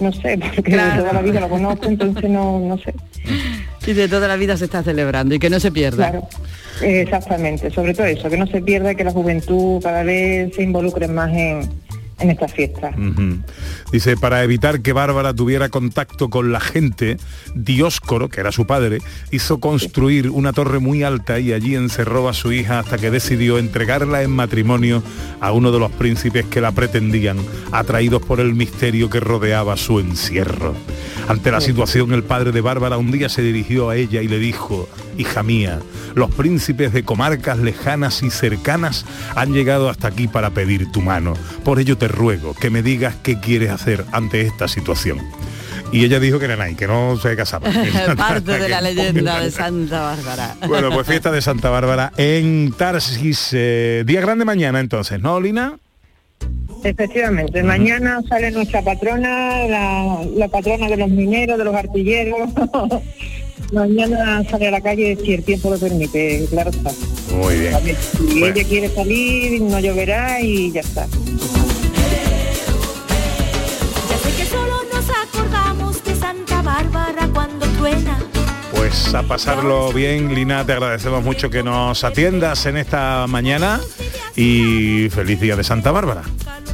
[0.00, 2.94] no sé, porque de toda la vida lo conozco, entonces no, no sé.
[3.86, 6.10] Y de toda la vida se está celebrando y que no se pierda.
[6.10, 6.28] Claro,
[6.82, 10.62] exactamente, sobre todo eso, que no se pierda y que la juventud cada vez se
[10.62, 11.68] involucre más en,
[12.20, 12.94] en estas fiestas.
[12.96, 13.38] Ujú.
[13.92, 17.16] Dice, para evitar que Bárbara tuviera contacto con la gente,
[17.54, 18.98] Dioscoro, que era su padre,
[19.30, 23.58] hizo construir una torre muy alta y allí encerró a su hija hasta que decidió
[23.58, 25.02] entregarla en matrimonio
[25.40, 27.38] a uno de los príncipes que la pretendían,
[27.72, 30.74] atraídos por el misterio que rodeaba su encierro.
[31.28, 34.38] Ante la situación, el padre de Bárbara un día se dirigió a ella y le
[34.38, 35.80] dijo, hija mía,
[36.14, 39.04] los príncipes de comarcas lejanas y cercanas
[39.34, 41.34] han llegado hasta aquí para pedir tu mano.
[41.64, 45.18] Por ello te ruego que me digas qué quieres hacer ante esta situación.
[45.90, 47.70] Y ella dijo que era nada, que no se casaba.
[48.16, 50.56] Parte de la leyenda de Santa Bárbara.
[50.66, 53.50] Bueno, pues fiesta de Santa Bárbara en Tarsis.
[53.52, 55.78] eh, día grande mañana entonces, ¿no, Lina?
[56.84, 62.50] Efectivamente, mañana sale nuestra patrona, la, la patrona de los mineros, de los artilleros.
[63.72, 66.90] Mañana sale a la calle si el tiempo lo permite, claro está.
[67.34, 67.74] Muy bien.
[67.76, 68.46] Si Bueno.
[68.56, 71.06] ella quiere salir, no lloverá y ya está.
[74.08, 78.18] Ya sé que solo nos acordamos de Santa Bárbara cuando truena.
[78.74, 83.80] Pues a pasarlo bien, Lina, te agradecemos mucho que nos atiendas en esta mañana
[84.36, 86.22] y feliz día de Santa Bárbara.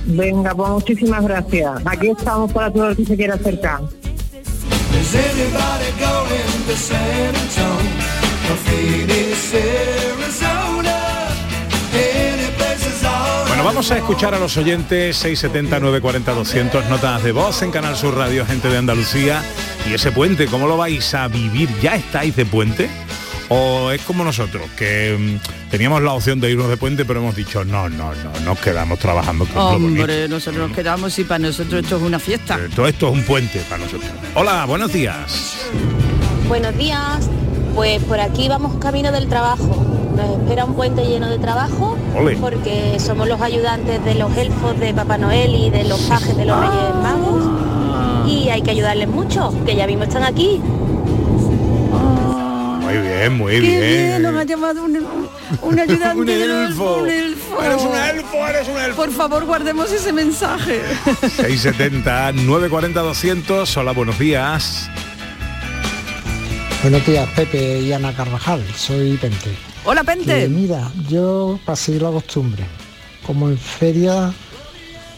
[0.06, 1.70] Venga, pues muchísimas gracias.
[1.86, 3.80] Aquí estamos para todo el que se quiera acercar.
[6.74, 11.28] Is anybody going to San Antonio or Phoenix, Arizona?
[11.92, 17.30] Any places all Bueno, vamos a escuchar a los oyentes 670 940 200 notas de
[17.30, 19.44] voz en Canal Sur Radio, gente de Andalucía.
[19.88, 21.68] Y ese puente, ¿cómo lo vais a vivir?
[21.80, 22.90] ¿Ya estáis de puente?
[23.50, 27.36] ¿O es como nosotros, que mm, teníamos la opción de irnos de puente, pero hemos
[27.36, 30.00] dicho, no, no, no, nos quedamos trabajando con lo bonito.
[30.02, 32.58] Hombre, nosotros nos quedamos y para nosotros esto es una fiesta.
[32.74, 34.10] Todo esto es un puente para nosotros.
[34.34, 35.68] Hola, buenos días.
[36.48, 37.28] Buenos días,
[37.74, 39.84] pues por aquí vamos camino del trabajo.
[40.16, 41.96] Nos espera un puente lleno de trabajo
[42.40, 46.44] porque somos los ayudantes de los elfos de Papá Noel y de los pajes de
[46.44, 47.42] los Reyes Magos
[48.28, 50.60] y hay que ayudarles mucho, que ya mismo están aquí.
[52.80, 53.80] Muy bien, muy Qué bien.
[53.80, 55.04] bien, nos ha llamado un,
[55.62, 56.96] un ayudante elfo.
[57.00, 57.62] un elfo.
[57.62, 58.96] Eres un elfo, eres un elfo.
[58.96, 60.80] Por favor, guardemos ese mensaje.
[61.22, 63.76] 670 940 200.
[63.78, 64.88] Hola, buenos días.
[66.84, 69.50] Buenos días, Pepe y Ana Carvajal, soy Pente.
[69.86, 70.46] Hola, Pente.
[70.48, 72.62] Mira, yo para seguir la costumbre,
[73.26, 74.30] como en feria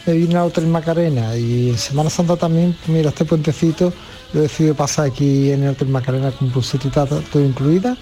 [0.05, 3.91] me vine a Hotel Macarena y en Semana Santa también, pues mira, este puentecito
[4.31, 7.97] lo he decidido pasar aquí en el Hotel Macarena con bucetita todo incluida.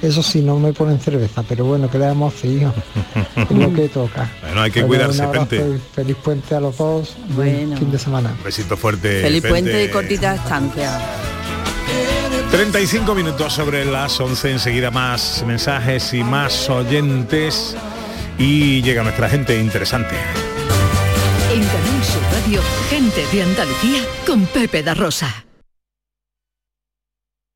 [0.00, 2.72] Eso sí, no me ponen cerveza, pero bueno, ¿qué le hemos hijo?
[3.36, 4.28] Es lo que toca.
[4.40, 5.76] Bueno, hay que Bueno, cuidarse, un abrazo Pente.
[5.76, 7.14] y Feliz puente a los dos.
[7.36, 7.76] Buen Bueno.
[7.76, 8.34] fin de semana.
[8.36, 9.20] Un besito fuerte.
[9.22, 9.48] Feliz Pente.
[9.48, 10.98] puente y cortita estancia.
[12.52, 17.74] 35 minutos sobre las 11, enseguida más mensajes y más oyentes.
[18.36, 20.14] Y llega nuestra gente interesante.
[21.50, 22.60] En Canal Radio,
[22.90, 24.94] gente de Andalucía con Pepe da.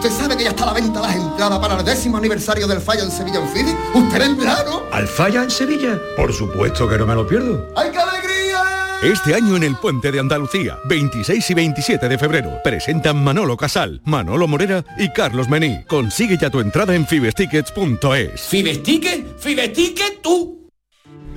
[0.00, 2.80] ¿usted sabe que ya está a la venta las entradas para el décimo aniversario del
[2.80, 3.76] Falla en Sevilla en Fili?
[3.92, 4.84] ¿Usted vendrá, no?
[4.90, 6.00] ¿Al Falla en Sevilla?
[6.16, 7.68] Por supuesto que no me lo pierdo.
[7.76, 8.62] ¡Ay, qué alegría!
[9.02, 14.00] Este año en el Puente de Andalucía, 26 y 27 de febrero, presentan Manolo Casal,
[14.04, 15.84] Manolo Morera y Carlos Mení.
[15.86, 18.40] Consigue ya tu entrada en fibestickets.es.
[18.40, 19.38] ¿Fibesticket?
[19.38, 20.59] ¿Fibesticket tú?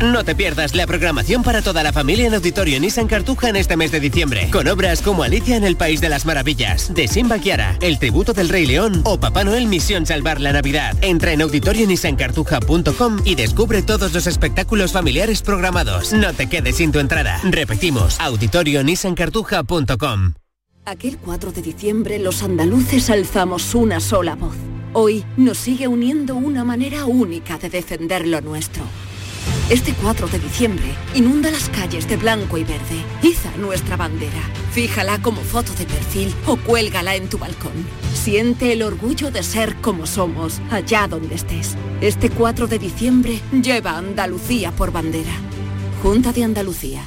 [0.00, 3.76] No te pierdas la programación para toda la familia en Auditorio Nissan Cartuja en este
[3.76, 7.40] mes de diciembre, con obras como Alicia en el País de las Maravillas, de Simba
[7.40, 10.96] Kiara, El Tributo del Rey León o Papá Noel Misión Salvar la Navidad.
[11.02, 16.12] Entra en auditorionissancartuja.com y descubre todos los espectáculos familiares programados.
[16.12, 17.40] No te quedes sin tu entrada.
[17.42, 20.34] Repetimos, auditorionissancartuja.com.
[20.84, 24.54] Aquel 4 de diciembre los andaluces alzamos una sola voz.
[24.92, 28.84] Hoy nos sigue uniendo una manera única de defender lo nuestro.
[29.70, 33.04] Este 4 de diciembre, inunda las calles de blanco y verde.
[33.22, 34.40] Iza nuestra bandera.
[34.72, 37.74] Fíjala como foto de perfil o cuélgala en tu balcón.
[38.14, 41.76] Siente el orgullo de ser como somos, allá donde estés.
[42.00, 45.34] Este 4 de diciembre, lleva a Andalucía por bandera.
[46.02, 47.06] Junta de Andalucía.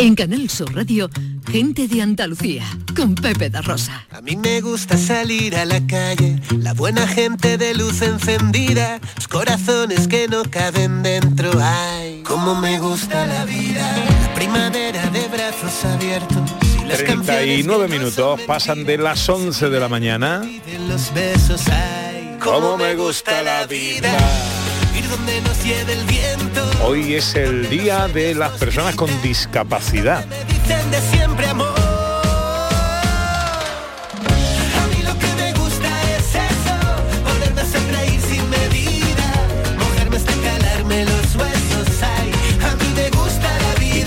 [0.00, 1.10] En Canal Sur Radio,
[1.52, 2.64] gente de Andalucía,
[2.96, 4.06] con Pepe da Rosa.
[4.10, 9.28] A mí me gusta salir a la calle, la buena gente de luz encendida, los
[9.28, 11.50] corazones que no caben dentro.
[11.62, 16.50] Ay, cómo me gusta la vida, la primavera de brazos abiertos.
[16.82, 20.40] y las 39 minutos pasan de las 11 de la mañana.
[20.40, 21.60] de los besos.
[21.68, 24.16] Ay, Cómo me gusta la vida.
[26.84, 30.24] Hoy es el día de las personas con discapacidad.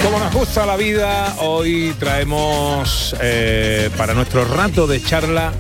[0.04, 5.54] Como nos gusta la vida, hoy traemos eh, para nuestro rato de charla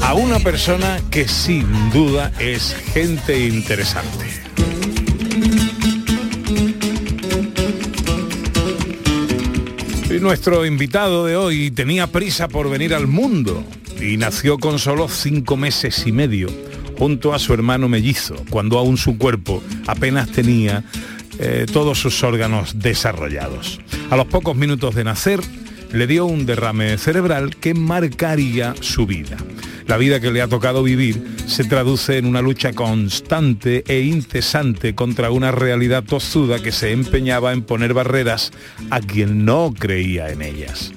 [0.00, 4.23] a una persona que sin duda es gente interesante.
[10.24, 13.62] Nuestro invitado de hoy tenía prisa por venir al mundo
[14.00, 16.48] y nació con solo cinco meses y medio
[16.96, 20.82] junto a su hermano mellizo, cuando aún su cuerpo apenas tenía
[21.38, 23.80] eh, todos sus órganos desarrollados.
[24.08, 25.40] A los pocos minutos de nacer,
[25.92, 29.36] le dio un derrame cerebral que marcaría su vida.
[29.86, 34.94] La vida que le ha tocado vivir se traduce en una lucha constante e incesante
[34.94, 38.50] contra una realidad tozuda que se empeñaba en poner barreras
[38.90, 40.92] a quien no creía en ellas.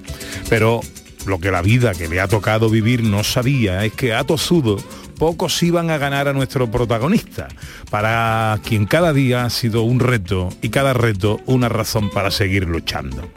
[0.49, 0.81] Pero
[1.25, 4.77] lo que la vida que le ha tocado vivir no sabía es que a tozudo
[5.17, 7.47] pocos iban a ganar a nuestro protagonista,
[7.89, 12.65] para quien cada día ha sido un reto y cada reto una razón para seguir
[12.65, 13.29] luchando.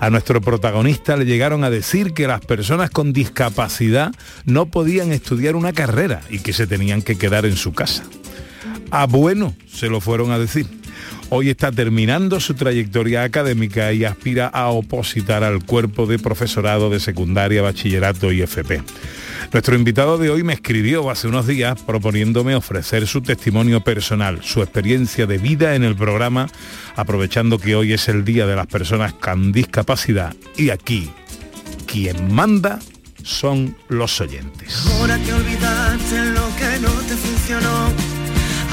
[0.00, 4.12] A nuestro protagonista le llegaron a decir que las personas con discapacidad
[4.44, 8.04] no podían estudiar una carrera y que se tenían que quedar en su casa.
[8.90, 10.77] A bueno se lo fueron a decir.
[11.30, 17.00] Hoy está terminando su trayectoria académica y aspira a opositar al cuerpo de profesorado de
[17.00, 18.82] secundaria, bachillerato y FP.
[19.52, 24.62] Nuestro invitado de hoy me escribió hace unos días proponiéndome ofrecer su testimonio personal, su
[24.62, 26.48] experiencia de vida en el programa,
[26.96, 31.10] aprovechando que hoy es el Día de las Personas con Discapacidad y aquí
[31.86, 32.78] quien manda
[33.22, 34.86] son los oyentes.
[34.92, 37.92] Ahora que olvidaste lo que no te funcionó,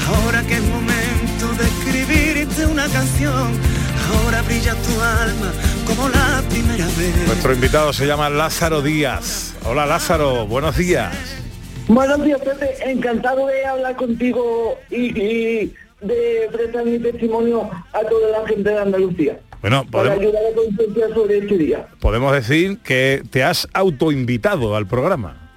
[0.08, 1.85] ahora que momento de
[2.96, 3.52] canción,
[4.10, 5.52] ahora brilla tu alma
[5.86, 7.26] como la primera vez.
[7.26, 9.54] Nuestro invitado se llama Lázaro Díaz.
[9.66, 11.14] Hola Lázaro, buenos días.
[11.88, 12.74] Buenos días, Pepe.
[12.90, 18.78] Encantado de hablar contigo y, y de prestar mi testimonio a toda la gente de
[18.78, 19.40] Andalucía.
[19.60, 20.34] Bueno, Para podemos,
[20.74, 21.86] ayudar a sobre este día.
[22.00, 25.50] podemos decir que te has autoinvitado al programa.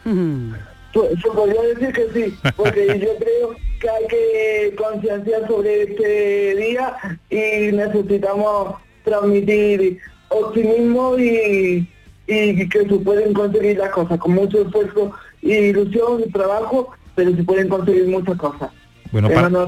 [0.94, 6.56] Pues, Se podría decir que sí, porque yo creo que hay que concienciar sobre este
[6.56, 6.96] día
[7.30, 10.00] y necesitamos transmitir
[10.30, 11.88] optimismo y,
[12.28, 15.12] y que se pueden conseguir las cosas con mucho esfuerzo
[15.42, 18.70] y ilusión y trabajo, pero se pueden conseguir muchas cosas.
[19.12, 19.66] Bueno, para- no.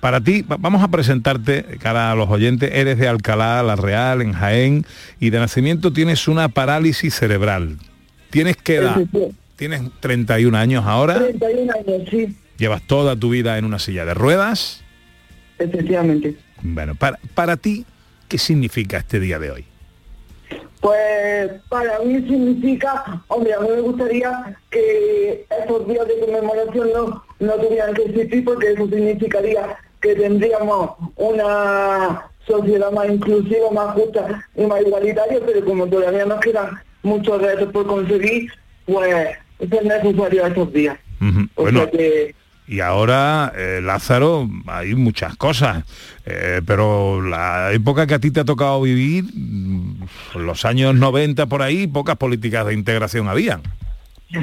[0.00, 4.20] Para ti, va- vamos a presentarte, cara a los oyentes, eres de Alcalá, La Real,
[4.20, 4.84] en Jaén,
[5.18, 7.78] y de nacimiento tienes una parálisis cerebral.
[8.30, 8.96] ¿Tienes qué edad?
[9.00, 9.34] Efectivamente.
[9.56, 14.14] Tienes 31 años ahora, 31 años, sí, llevas toda tu vida en una silla de
[14.14, 14.82] ruedas.
[15.58, 16.34] efectivamente.
[16.62, 17.84] Bueno, para, para ti,
[18.26, 19.64] ¿qué significa este día de hoy?
[20.80, 27.24] Pues para mí significa, hombre, a mí me gustaría que esos días de conmemoración no,
[27.40, 34.48] no tuvieran que existir porque eso significaría que tendríamos una sociedad más inclusiva, más justa
[34.56, 38.50] y más igualitaria, pero como todavía nos quedan muchos retos por conseguir,
[38.86, 40.98] pues es necesario esos días.
[41.56, 42.34] O Bueno, sea que
[42.66, 45.84] y ahora, eh, Lázaro, hay muchas cosas,
[46.24, 50.06] eh, pero la época que a ti te ha tocado vivir, mm,
[50.36, 53.62] los años 90 por ahí, pocas políticas de integración habían.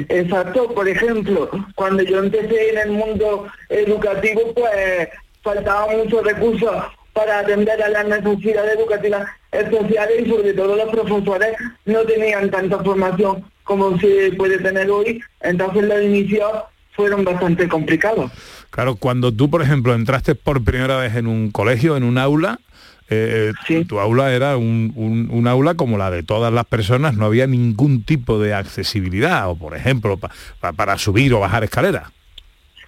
[0.08, 5.08] Exacto, por ejemplo, cuando yo empecé en el mundo educativo, pues
[5.42, 11.56] faltaban muchos recursos para atender a las necesidades educativas especiales y sobre todo los profesores
[11.84, 16.52] no tenían tanta formación como se puede tener hoy, entonces los inicios
[16.92, 18.30] fueron bastante complicados.
[18.70, 22.58] Claro, cuando tú, por ejemplo, entraste por primera vez en un colegio, en un aula,
[23.10, 23.52] eh,
[23.84, 27.46] tu aula era un, un- un aula como la de todas las personas, no había
[27.46, 30.30] ningún tipo de accesibilidad, o por ejemplo, pa-
[30.60, 32.04] pa- para subir o bajar escaleras.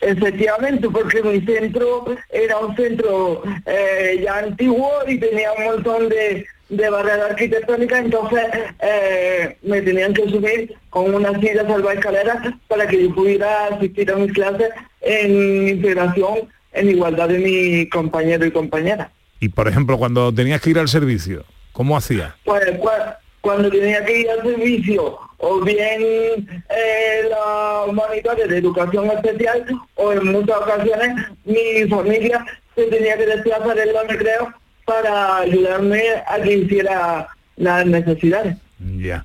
[0.07, 6.45] Efectivamente, porque mi centro era un centro eh, ya antiguo y tenía un montón de,
[6.69, 8.45] de barreras arquitectónicas, entonces
[8.83, 14.11] eh, me tenían que subir con una silla salva escaleras para que yo pudiera asistir
[14.11, 14.69] a mis clases
[15.01, 19.11] en integración, en igualdad de mi compañero y compañera.
[19.41, 22.35] Y por ejemplo, cuando tenías que ir al servicio, ¿cómo hacías?
[22.45, 29.11] Pues cua- cuando tenía que ir al servicio, o bien eh, los monitores de educación
[29.11, 29.65] especial,
[29.97, 34.49] o en muchas ocasiones mi familia se tenía que desplazar en los recreos
[34.85, 38.57] para ayudarme a que hiciera las necesidades.
[38.99, 39.25] Ya.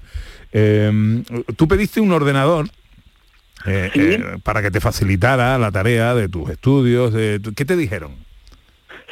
[0.54, 0.92] Eh,
[1.58, 2.68] Tú pediste un ordenador
[3.66, 7.14] eh, eh, para que te facilitara la tarea de tus estudios.
[7.14, 8.16] De, tu- ¿Qué te dijeron?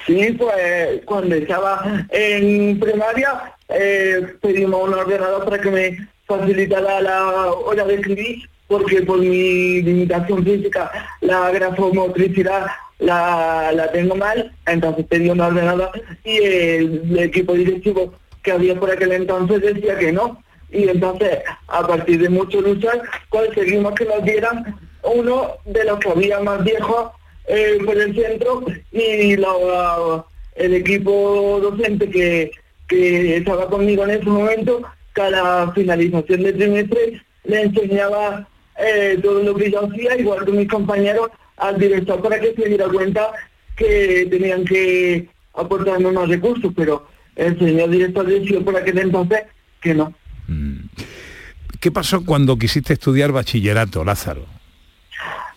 [0.06, 7.52] Sí, pues cuando estaba en primaria eh, pedimos un ordenador para que me facilitara la
[7.52, 12.68] hora de escribir, porque por mi limitación física la grafomotricidad
[13.00, 15.92] la, la tengo mal, entonces pedí un ordenador
[16.24, 18.14] y el, equipo directivo
[18.44, 20.42] que había por aquel entonces decía que no.
[20.70, 26.10] Y entonces, a partir de mucho luchar, conseguimos que nos dieran uno de los que
[26.10, 27.12] había más viejos
[27.48, 29.38] eh, por el centro y
[30.56, 32.52] el equipo docente que,
[32.88, 34.82] que estaba conmigo en ese momento,
[35.18, 38.48] cada finalización del trimestre, le enseñaba
[38.78, 42.70] eh, todo lo que yo hacía, igual que mis compañeros, al director para que se
[42.70, 43.32] diera cuenta
[43.76, 49.42] que tenían que aportarme más recursos, pero el señor director decidió por aquel entonces
[49.82, 50.14] que no.
[51.80, 54.46] ¿Qué pasó cuando quisiste estudiar bachillerato, Lázaro?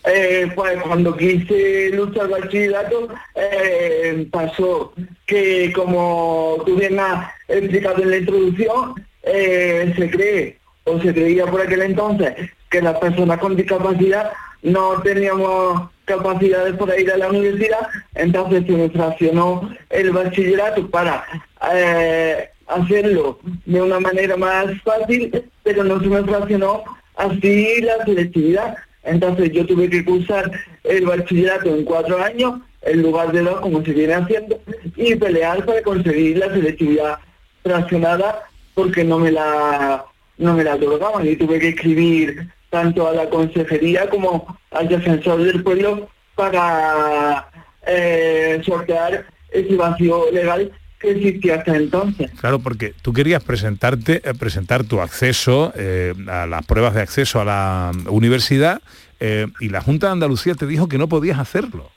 [0.04, 4.94] Eh, pues cuando quise luchar bachillerato eh, pasó
[5.26, 11.46] que como tú bien has explicado en la introducción, eh, se cree o se creía
[11.46, 12.34] por aquel entonces
[12.70, 18.72] que las personas con discapacidad no teníamos capacidades para ir a la universidad, entonces se
[18.72, 21.24] me fraccionó el bachillerato para
[21.72, 26.82] eh, hacerlo de una manera más fácil, pero no se me fraccionó
[27.16, 28.76] así la selectividad.
[29.02, 30.50] Entonces yo tuve que cursar
[30.84, 34.60] el bachillerato en cuatro años, en lugar de dos como se viene haciendo,
[34.96, 37.18] y pelear para conseguir la selectividad
[37.62, 38.42] fraccionada
[38.80, 40.06] porque no me la
[40.38, 45.42] no me la otorgaban y tuve que escribir tanto a la consejería como al defensor
[45.42, 47.46] del pueblo para
[47.86, 52.30] eh, sortear ese vacío legal que existía hasta entonces.
[52.40, 57.38] Claro, porque tú querías presentarte, eh, presentar tu acceso eh, a las pruebas de acceso
[57.38, 58.80] a la universidad
[59.18, 61.90] eh, y la Junta de Andalucía te dijo que no podías hacerlo.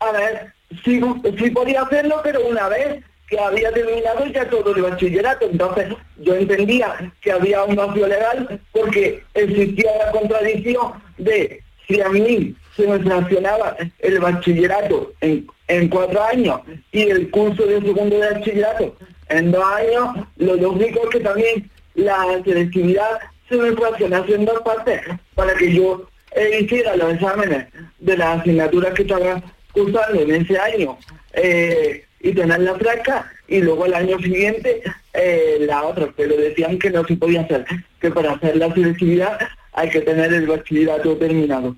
[0.00, 0.98] A ver, sí,
[1.38, 6.34] sí podía hacerlo, pero una vez que había terminado ya todo el bachillerato, entonces yo
[6.34, 12.86] entendía que había un vacío legal porque existía la contradicción de si a mí se
[12.86, 16.60] me fraccionaba el bachillerato en, en cuatro años
[16.92, 18.96] y el curso de segundo de bachillerato
[19.28, 24.60] en dos años, lo lógico es que también la selectividad se me fraccionase en dos
[24.62, 25.00] partes
[25.34, 27.66] para que yo eh, hiciera los exámenes
[27.98, 30.98] de las asignaturas que estaba cursando en ese año.
[31.32, 36.78] Eh, y tener la placa y luego el año siguiente eh, la otra, pero decían
[36.78, 37.66] que no se podía hacer,
[38.00, 39.38] que para hacer la selectividad
[39.74, 41.76] hay que tener el bachillerato terminado.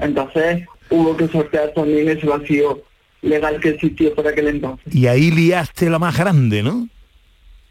[0.00, 2.80] Entonces hubo que sortear también ese vacío
[3.22, 4.94] legal que existió por aquel entonces.
[4.94, 6.88] Y ahí liaste la más grande, ¿no?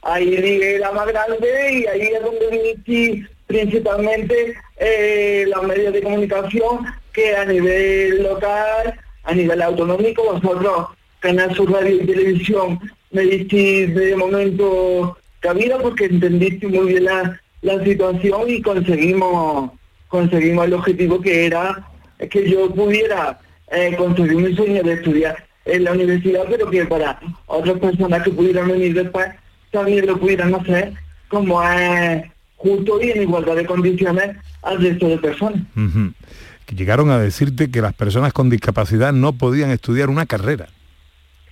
[0.01, 6.01] Ahí ligué la más grande y ahí es donde dirigí principalmente eh, los medios de
[6.01, 10.88] comunicación que a nivel local, a nivel autonómico, vosotros,
[11.20, 12.80] Canal Sur Radio y Televisión,
[13.11, 19.72] me diste de momento cabida porque entendiste muy bien la, la situación y conseguimos
[20.07, 21.86] conseguimos el objetivo que era
[22.30, 23.39] que yo pudiera
[23.72, 28.32] eh, conseguir mi sueño de estudiar en la universidad, pero que para otras personas que
[28.32, 29.28] pudieran venir después
[29.72, 30.93] también lo pudieran hacer
[31.28, 32.24] como es
[32.55, 35.61] justo y en igualdad de condiciones al resto de personas.
[36.76, 40.68] Llegaron a decirte que las personas con discapacidad no podían estudiar una carrera.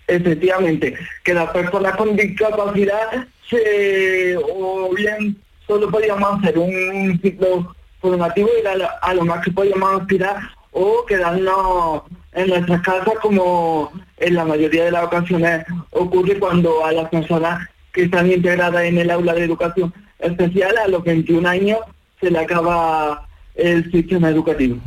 [0.07, 5.37] Efectivamente, que las personas con discapacidad se, o bien
[5.67, 10.35] solo podíamos hacer un ciclo formativo y era lo- a lo más que podíamos aspirar
[10.71, 12.03] o quedarnos
[12.33, 17.67] en nuestras casas como en la mayoría de las ocasiones ocurre cuando a las personas
[17.93, 21.79] que están integradas en el aula de educación especial a los 21 años
[22.19, 24.77] se le acaba el sistema educativo.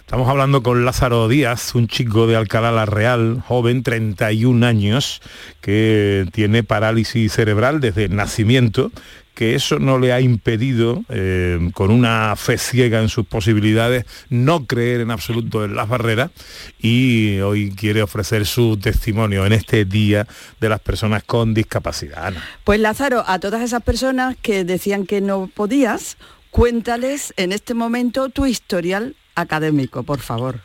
[0.00, 5.20] Estamos hablando con Lázaro Díaz, un chico de Alcalá la Real, joven, 31 años,
[5.60, 8.90] que tiene parálisis cerebral desde el nacimiento,
[9.34, 14.66] que eso no le ha impedido, eh, con una fe ciega en sus posibilidades, no
[14.66, 16.30] creer en absoluto en las barreras
[16.78, 20.26] y hoy quiere ofrecer su testimonio en este Día
[20.60, 22.34] de las Personas con Discapacidad.
[22.64, 26.18] Pues Lázaro, a todas esas personas que decían que no podías,
[26.50, 30.56] cuéntales en este momento tu historial académico, por favor.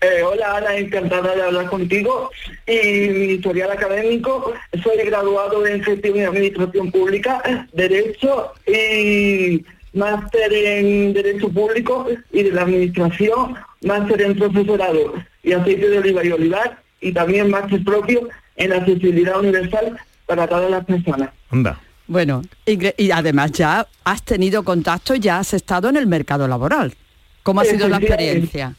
[0.00, 2.30] Eh, hola Ana, encantada de hablar contigo.
[2.66, 7.42] Y mi historial académico, soy graduado en gestión y administración pública,
[7.72, 15.88] derecho y máster en derecho público y de la administración, máster en profesorado y aceite
[15.88, 21.30] de oliva y olivar y también máster propio en accesibilidad universal para todas las personas.
[21.50, 21.80] Anda.
[22.08, 26.94] Bueno, y, y además ya has tenido contacto, ya has estado en el mercado laboral.
[27.42, 28.74] ¿Cómo ha sido la experiencia?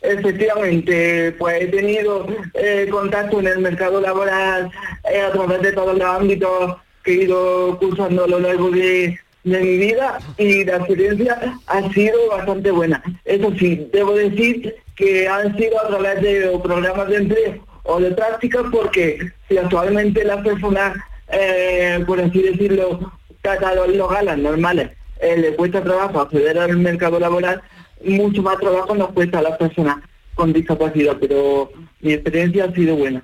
[0.00, 4.70] Efectivamente, pues he tenido eh, contacto en el mercado laboral
[5.10, 9.18] eh, a través de todos los ámbitos que he ido cursando a lo largo de,
[9.44, 13.02] de mi vida y la experiencia ha sido bastante buena.
[13.24, 18.10] Eso sí, debo decir que han sido a través de programas de empleo o de
[18.12, 19.18] prácticas porque
[19.48, 20.96] si actualmente las personas,
[21.28, 23.12] eh, por así decirlo,
[23.42, 27.62] catalogadas normales, eh, les cuesta trabajo acceder al mercado laboral,
[28.04, 29.98] mucho más trabajo nos cuesta a las personas
[30.34, 31.70] con discapacidad, pero
[32.00, 33.22] mi experiencia ha sido buena.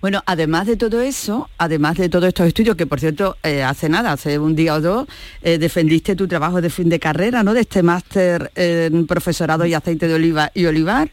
[0.00, 3.88] Bueno, además de todo eso, además de todos estos estudios, que por cierto, eh, hace
[3.88, 5.06] nada, hace un día o dos,
[5.42, 7.54] eh, defendiste tu trabajo de fin de carrera, ¿no?
[7.54, 11.10] De este máster en profesorado y aceite de oliva y olivar.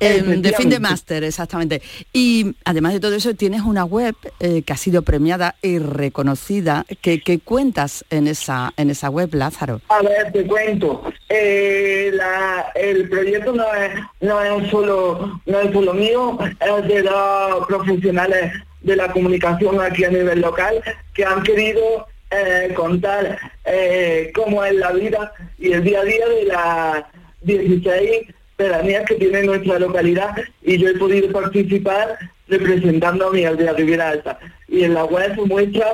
[0.00, 1.80] Eh, de fin de máster, exactamente.
[2.12, 6.84] Y además de todo eso, tienes una web eh, que ha sido premiada y reconocida.
[7.00, 9.80] ¿Qué, qué cuentas en esa, en esa web, Lázaro?
[9.88, 11.02] A ver, te cuento.
[11.28, 13.90] Eh, la- el proyecto no es,
[14.20, 20.04] no es solo no es solo mío, es de dos profesionales de la comunicación aquí
[20.04, 20.82] a nivel local
[21.14, 23.38] que han querido eh, contar
[24.34, 27.04] cómo es la vida y el día a día de las
[27.42, 33.72] 16 pedanías que tiene nuestra localidad y yo he podido participar representando a mi aldea
[33.72, 34.38] Riviera Alta.
[34.68, 35.86] Y en la web se muestra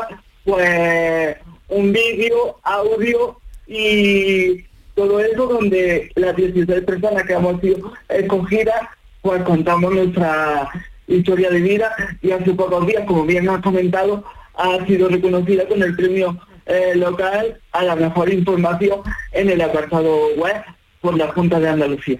[0.45, 1.37] pues
[1.69, 8.81] un vídeo, audio y todo eso donde las 16 personas que hemos sido escogidas
[9.23, 10.69] pues contamos nuestra
[11.07, 15.83] historia de vida y hace pocos días, como bien has comentado, ha sido reconocida con
[15.83, 19.01] el premio eh, local a la mejor información
[19.33, 20.63] en el apartado web
[21.01, 22.19] por la Junta de Andalucía.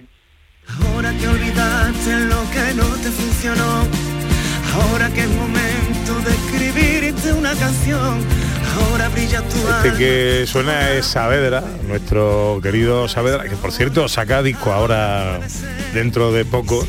[0.67, 3.87] Ahora que olvidaste lo que no te funcionó,
[4.73, 8.19] ahora que es momento de escribirte una canción,
[8.79, 14.41] ahora brilla tu Este que suena es Saavedra, nuestro querido Saavedra, que por cierto saca
[14.41, 15.39] disco ahora
[15.93, 16.85] dentro de poco.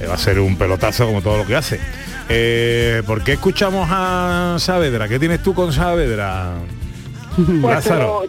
[0.00, 1.80] Eh, va a ser un pelotazo como todo lo que hace.
[2.28, 5.08] Eh, ¿Por qué escuchamos a Saavedra?
[5.08, 6.54] ¿Qué tienes tú con Saavedra?
[7.60, 8.22] Pues te lo,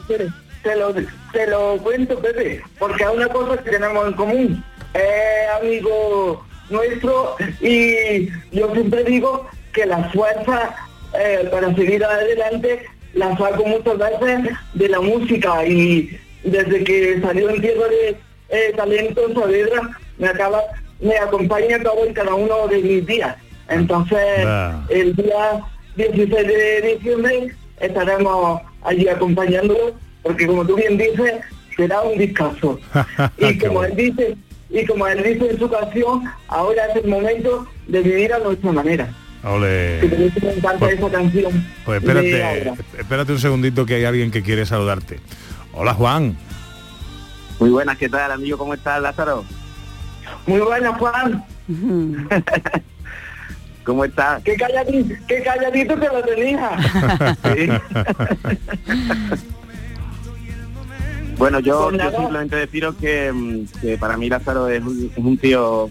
[0.63, 0.93] te lo,
[1.31, 4.63] te lo cuento, Pepe, porque hay una cosa que tenemos en común.
[4.95, 10.75] Es amigo nuestro y yo siempre digo que la fuerza
[11.19, 12.81] eh, para seguir adelante
[13.13, 18.17] la saco muchas veces de la música y desde que salió en tierra de
[18.49, 20.61] eh, talento Saavedra me acaba
[20.99, 23.35] me acompaña todo y cada uno de mis días.
[23.69, 24.81] Entonces, Ah.
[24.89, 25.61] el día
[25.97, 29.93] 16 de diciembre estaremos allí acompañándolo,
[30.23, 31.33] porque como tú bien dices,
[31.75, 32.79] será un discazo.
[33.37, 34.37] Y como él dice,
[34.75, 38.73] y como él dice en su canción, ahora es el momento de vivir a nuestra
[38.73, 39.07] manera.
[39.43, 39.99] Ole.
[40.01, 41.65] Que me encanta esa canción.
[41.85, 45.19] Pues espérate, espérate un segundito que hay alguien que quiere saludarte.
[45.71, 46.37] Hola Juan.
[47.59, 48.57] Muy buenas, ¿qué tal, amigo?
[48.57, 49.45] ¿Cómo estás, Lázaro?
[50.45, 51.45] Muy buenas, Juan.
[53.85, 54.43] ¿Cómo estás?
[54.43, 56.71] Qué calladito, qué calladito que lo tenía.
[61.37, 65.37] Bueno, yo, yo simplemente deciros que, mm, que para mí Lázaro es un, es un
[65.37, 65.89] tío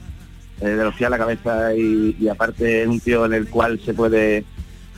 [0.60, 3.48] eh, de los pies a la cabeza y, y aparte es un tío en el
[3.48, 4.44] cual se puede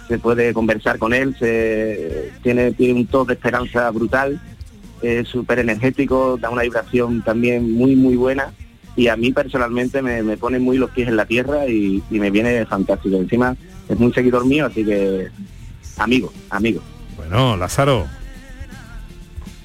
[0.07, 4.40] se puede conversar con él, se tiene, tiene un toque de esperanza brutal,
[5.03, 8.53] es súper energético, da una vibración también muy muy buena
[8.94, 12.20] y a mí personalmente me, me pone muy los pies en la tierra y, y
[12.20, 13.16] me viene fantástico.
[13.16, 13.57] Encima
[13.88, 15.28] es muy seguidor mío, así que
[15.99, 16.80] amigo, amigo.
[17.16, 18.07] Bueno, Lázaro.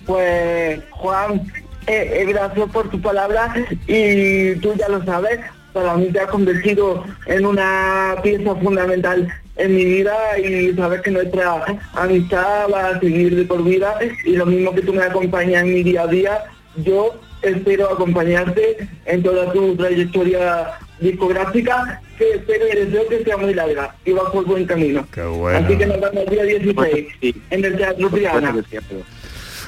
[0.06, 1.42] Pues Juan,
[1.88, 3.54] eh, eh, gracias por tu palabra
[3.88, 5.40] y tú ya lo sabes,
[5.74, 9.28] para mí te has convertido en una pieza fundamental
[9.58, 14.36] en mi vida y sabes que nuestra amistad va a seguir de por vida y
[14.36, 16.44] lo mismo que tú me acompañas en mi día a día,
[16.78, 23.54] yo espero acompañarte en toda tu trayectoria discográfica que espero y deseo que sea muy
[23.54, 25.08] larga y va por buen camino.
[25.12, 25.66] Qué bueno.
[25.66, 27.08] Así que nos vemos el día 16
[27.50, 28.56] en el Teatro Triana.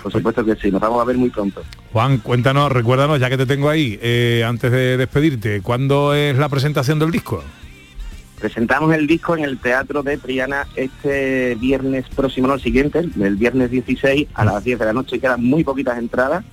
[0.03, 1.63] Por supuesto que sí, nos vamos a ver muy pronto.
[1.93, 6.49] Juan, cuéntanos, recuérdanos, ya que te tengo ahí, eh, antes de despedirte, ¿cuándo es la
[6.49, 7.41] presentación del disco?
[8.37, 13.35] Presentamos el disco en el Teatro de Triana este viernes próximo, no el siguiente, el
[13.37, 15.19] viernes 16 a las 10 de la noche.
[15.19, 16.43] Quedan muy poquitas entradas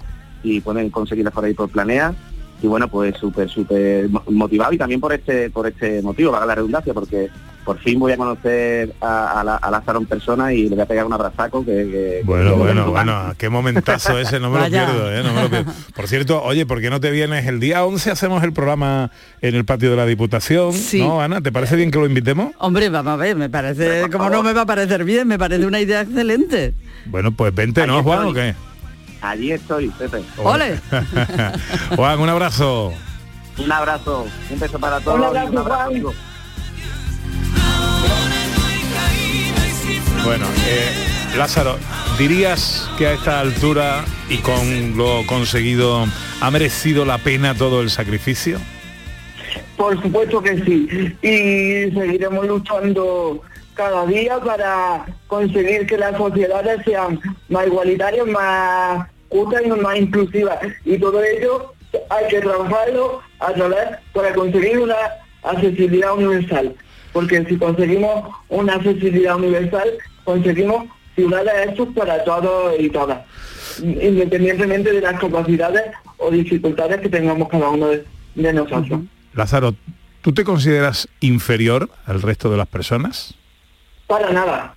[0.44, 2.14] y pueden conseguirlas por ahí por Planea.
[2.62, 6.44] Y bueno, pues súper, súper mo- motivado y también por este por este motivo, para
[6.46, 7.28] la redundancia, porque
[7.64, 10.80] por fin voy a conocer a, a, la- a Lázaro en persona y le voy
[10.80, 11.70] a pegar un abrazaco que...
[11.72, 15.22] que- Bueno, que- bueno, bueno, qué momentazo ese, no me lo pierdo, ¿eh?
[15.22, 15.72] no me lo pierdo.
[15.94, 18.10] Por cierto, oye, ¿por qué no te vienes el día 11?
[18.10, 21.00] Hacemos el programa en el patio de la Diputación, Sí.
[21.02, 21.40] ¿no, Ana?
[21.42, 22.52] ¿Te parece bien que lo invitemos?
[22.58, 25.64] Hombre, vamos a ver, me parece, como no me va a parecer bien, me parece
[25.66, 26.74] una idea excelente.
[27.06, 28.54] Bueno, pues vente, ¿no, Juan, o qué?
[29.20, 30.22] Allí estoy, Pepe.
[30.38, 30.80] ¡Ole!
[31.96, 32.92] Juan, un abrazo.
[33.58, 35.16] Un abrazo, un beso para todos.
[35.18, 35.88] Un y abrazo, un abrazo, Juan.
[35.88, 36.14] amigo.
[40.24, 40.90] Bueno, eh,
[41.36, 41.78] Lázaro,
[42.18, 46.06] ¿dirías que a esta altura y con lo conseguido
[46.40, 48.58] ha merecido la pena todo el sacrificio?
[49.76, 51.16] Por supuesto que sí.
[51.22, 53.42] Y seguiremos luchando
[53.80, 57.18] cada día para conseguir que las sociedades sean
[57.48, 60.58] más igualitarias, más justas y más inclusivas.
[60.84, 61.72] Y todo ello
[62.10, 64.96] hay que trabajarlo a través para conseguir una
[65.42, 66.74] accesibilidad universal.
[67.14, 69.88] Porque si conseguimos una accesibilidad universal,
[70.24, 73.24] conseguimos ciudades hechos para todos y todas,
[73.82, 75.84] independientemente de las capacidades
[76.18, 78.04] o dificultades que tengamos cada uno de,
[78.34, 79.00] de nosotros.
[79.32, 79.74] Lázaro,
[80.20, 83.39] ¿tú te consideras inferior al resto de las personas?
[84.10, 84.74] Para nada,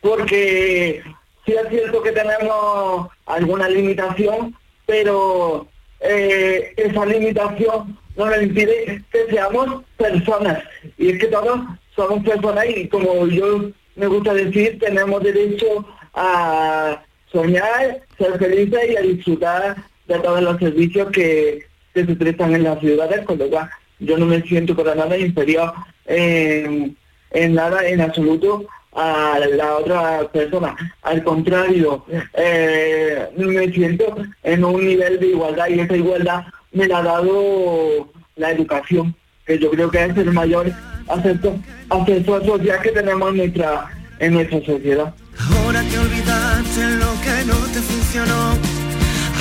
[0.00, 1.02] porque
[1.44, 4.54] sí es cierto que tenemos alguna limitación,
[4.86, 5.66] pero
[5.98, 10.62] eh, esa limitación no nos impide que seamos personas.
[10.98, 11.62] Y es que todos
[11.96, 15.84] somos personas y como yo me gusta decir, tenemos derecho
[16.14, 19.76] a soñar, ser felices y a disfrutar
[20.06, 23.68] de todos los servicios que, que se prestan en las ciudades, con lo cual
[23.98, 25.72] yo no me siento para nada inferior
[26.04, 26.96] en,
[27.36, 30.74] en nada, en absoluto, a la otra persona.
[31.02, 36.98] Al contrario, eh, me siento en un nivel de igualdad y esa igualdad me la
[36.98, 39.14] ha dado la educación,
[39.46, 40.72] que yo creo que es el mayor
[41.08, 41.56] aspecto,
[41.90, 45.14] aspecto social que tenemos en nuestra, en nuestra sociedad.
[45.62, 48.54] Ahora que olvidaste lo que no te funcionó,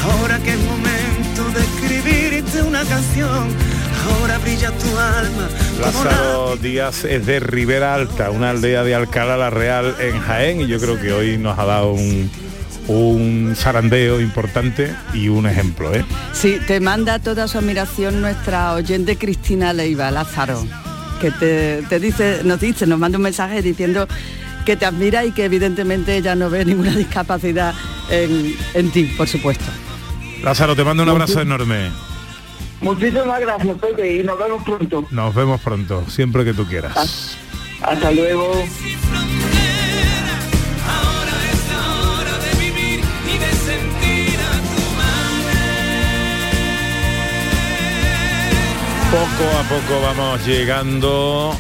[0.04, 3.75] ahora que es momento de escribirte una canción,
[4.06, 5.48] ahora brilla tu alma.
[5.80, 10.68] Lázaro Díaz es de Ribera Alta, una aldea de Alcalá la Real en Jaén y
[10.68, 12.30] yo creo que hoy nos ha dado un,
[12.88, 16.06] un zarandeo importante y un ejemplo, ¿eh?
[16.34, 20.66] Sí, te manda toda su admiración nuestra oyente Cristina Leiva, Lázaro,
[21.20, 24.08] que te, te dice, nos dice, nos manda un mensaje diciendo
[24.66, 27.74] que te admira y que evidentemente ella no ve ninguna discapacidad
[28.10, 29.66] en, en ti, por supuesto.
[30.44, 31.92] Lázaro, te mando un abrazo enorme.
[32.86, 35.08] Muchísimas gracias, Pepe, y nos vemos pronto.
[35.10, 37.36] Nos vemos pronto, siempre que tú quieras.
[37.82, 38.64] Hasta luego.
[43.28, 44.54] y de sentir a
[49.12, 51.58] Poco a poco vamos llegando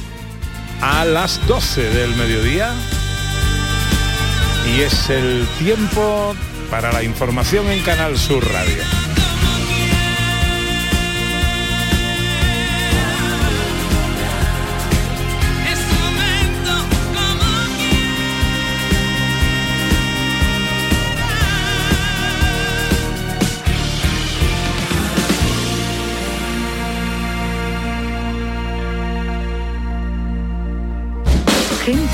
[0.81, 2.71] a las 12 del mediodía
[4.67, 6.35] y es el tiempo
[6.69, 8.94] para la información en Canal Sur Radio.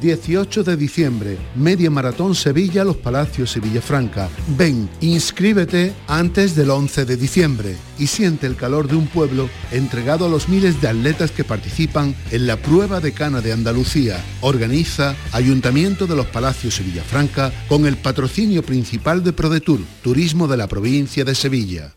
[0.00, 4.28] 18 de diciembre, Media Maratón Sevilla, Los Palacios y Villafranca.
[4.56, 10.26] Ven, inscríbete antes del 11 de diciembre y siente el calor de un pueblo entregado
[10.26, 14.22] a los miles de atletas que participan en la prueba de cana de Andalucía.
[14.40, 20.56] Organiza Ayuntamiento de Los Palacios y Villafranca con el patrocinio principal de ProDetour, Turismo de
[20.56, 21.94] la provincia de Sevilla.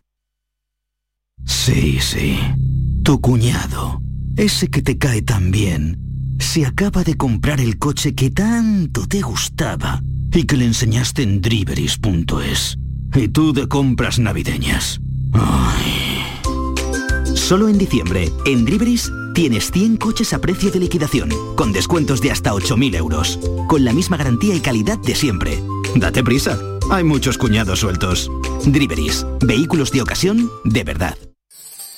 [1.46, 2.40] Sí, sí.
[3.04, 4.02] Tu cuñado.
[4.38, 6.01] Ese que te cae tan bien
[6.42, 10.02] se acaba de comprar el coche que tanto te gustaba
[10.34, 12.78] y que le enseñaste en driveris.es.
[13.14, 15.00] Y tú de compras navideñas.
[15.34, 16.24] Ay.
[17.36, 22.32] Solo en diciembre, en Driveris, tienes 100 coches a precio de liquidación, con descuentos de
[22.32, 25.62] hasta 8.000 euros, con la misma garantía y calidad de siempre.
[25.96, 26.58] Date prisa,
[26.90, 28.32] hay muchos cuñados sueltos.
[28.66, 31.18] Driveris, vehículos de ocasión de verdad.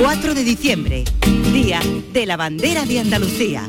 [0.00, 1.04] 4 de diciembre,
[1.52, 1.80] Día
[2.12, 3.68] de la Bandera de Andalucía.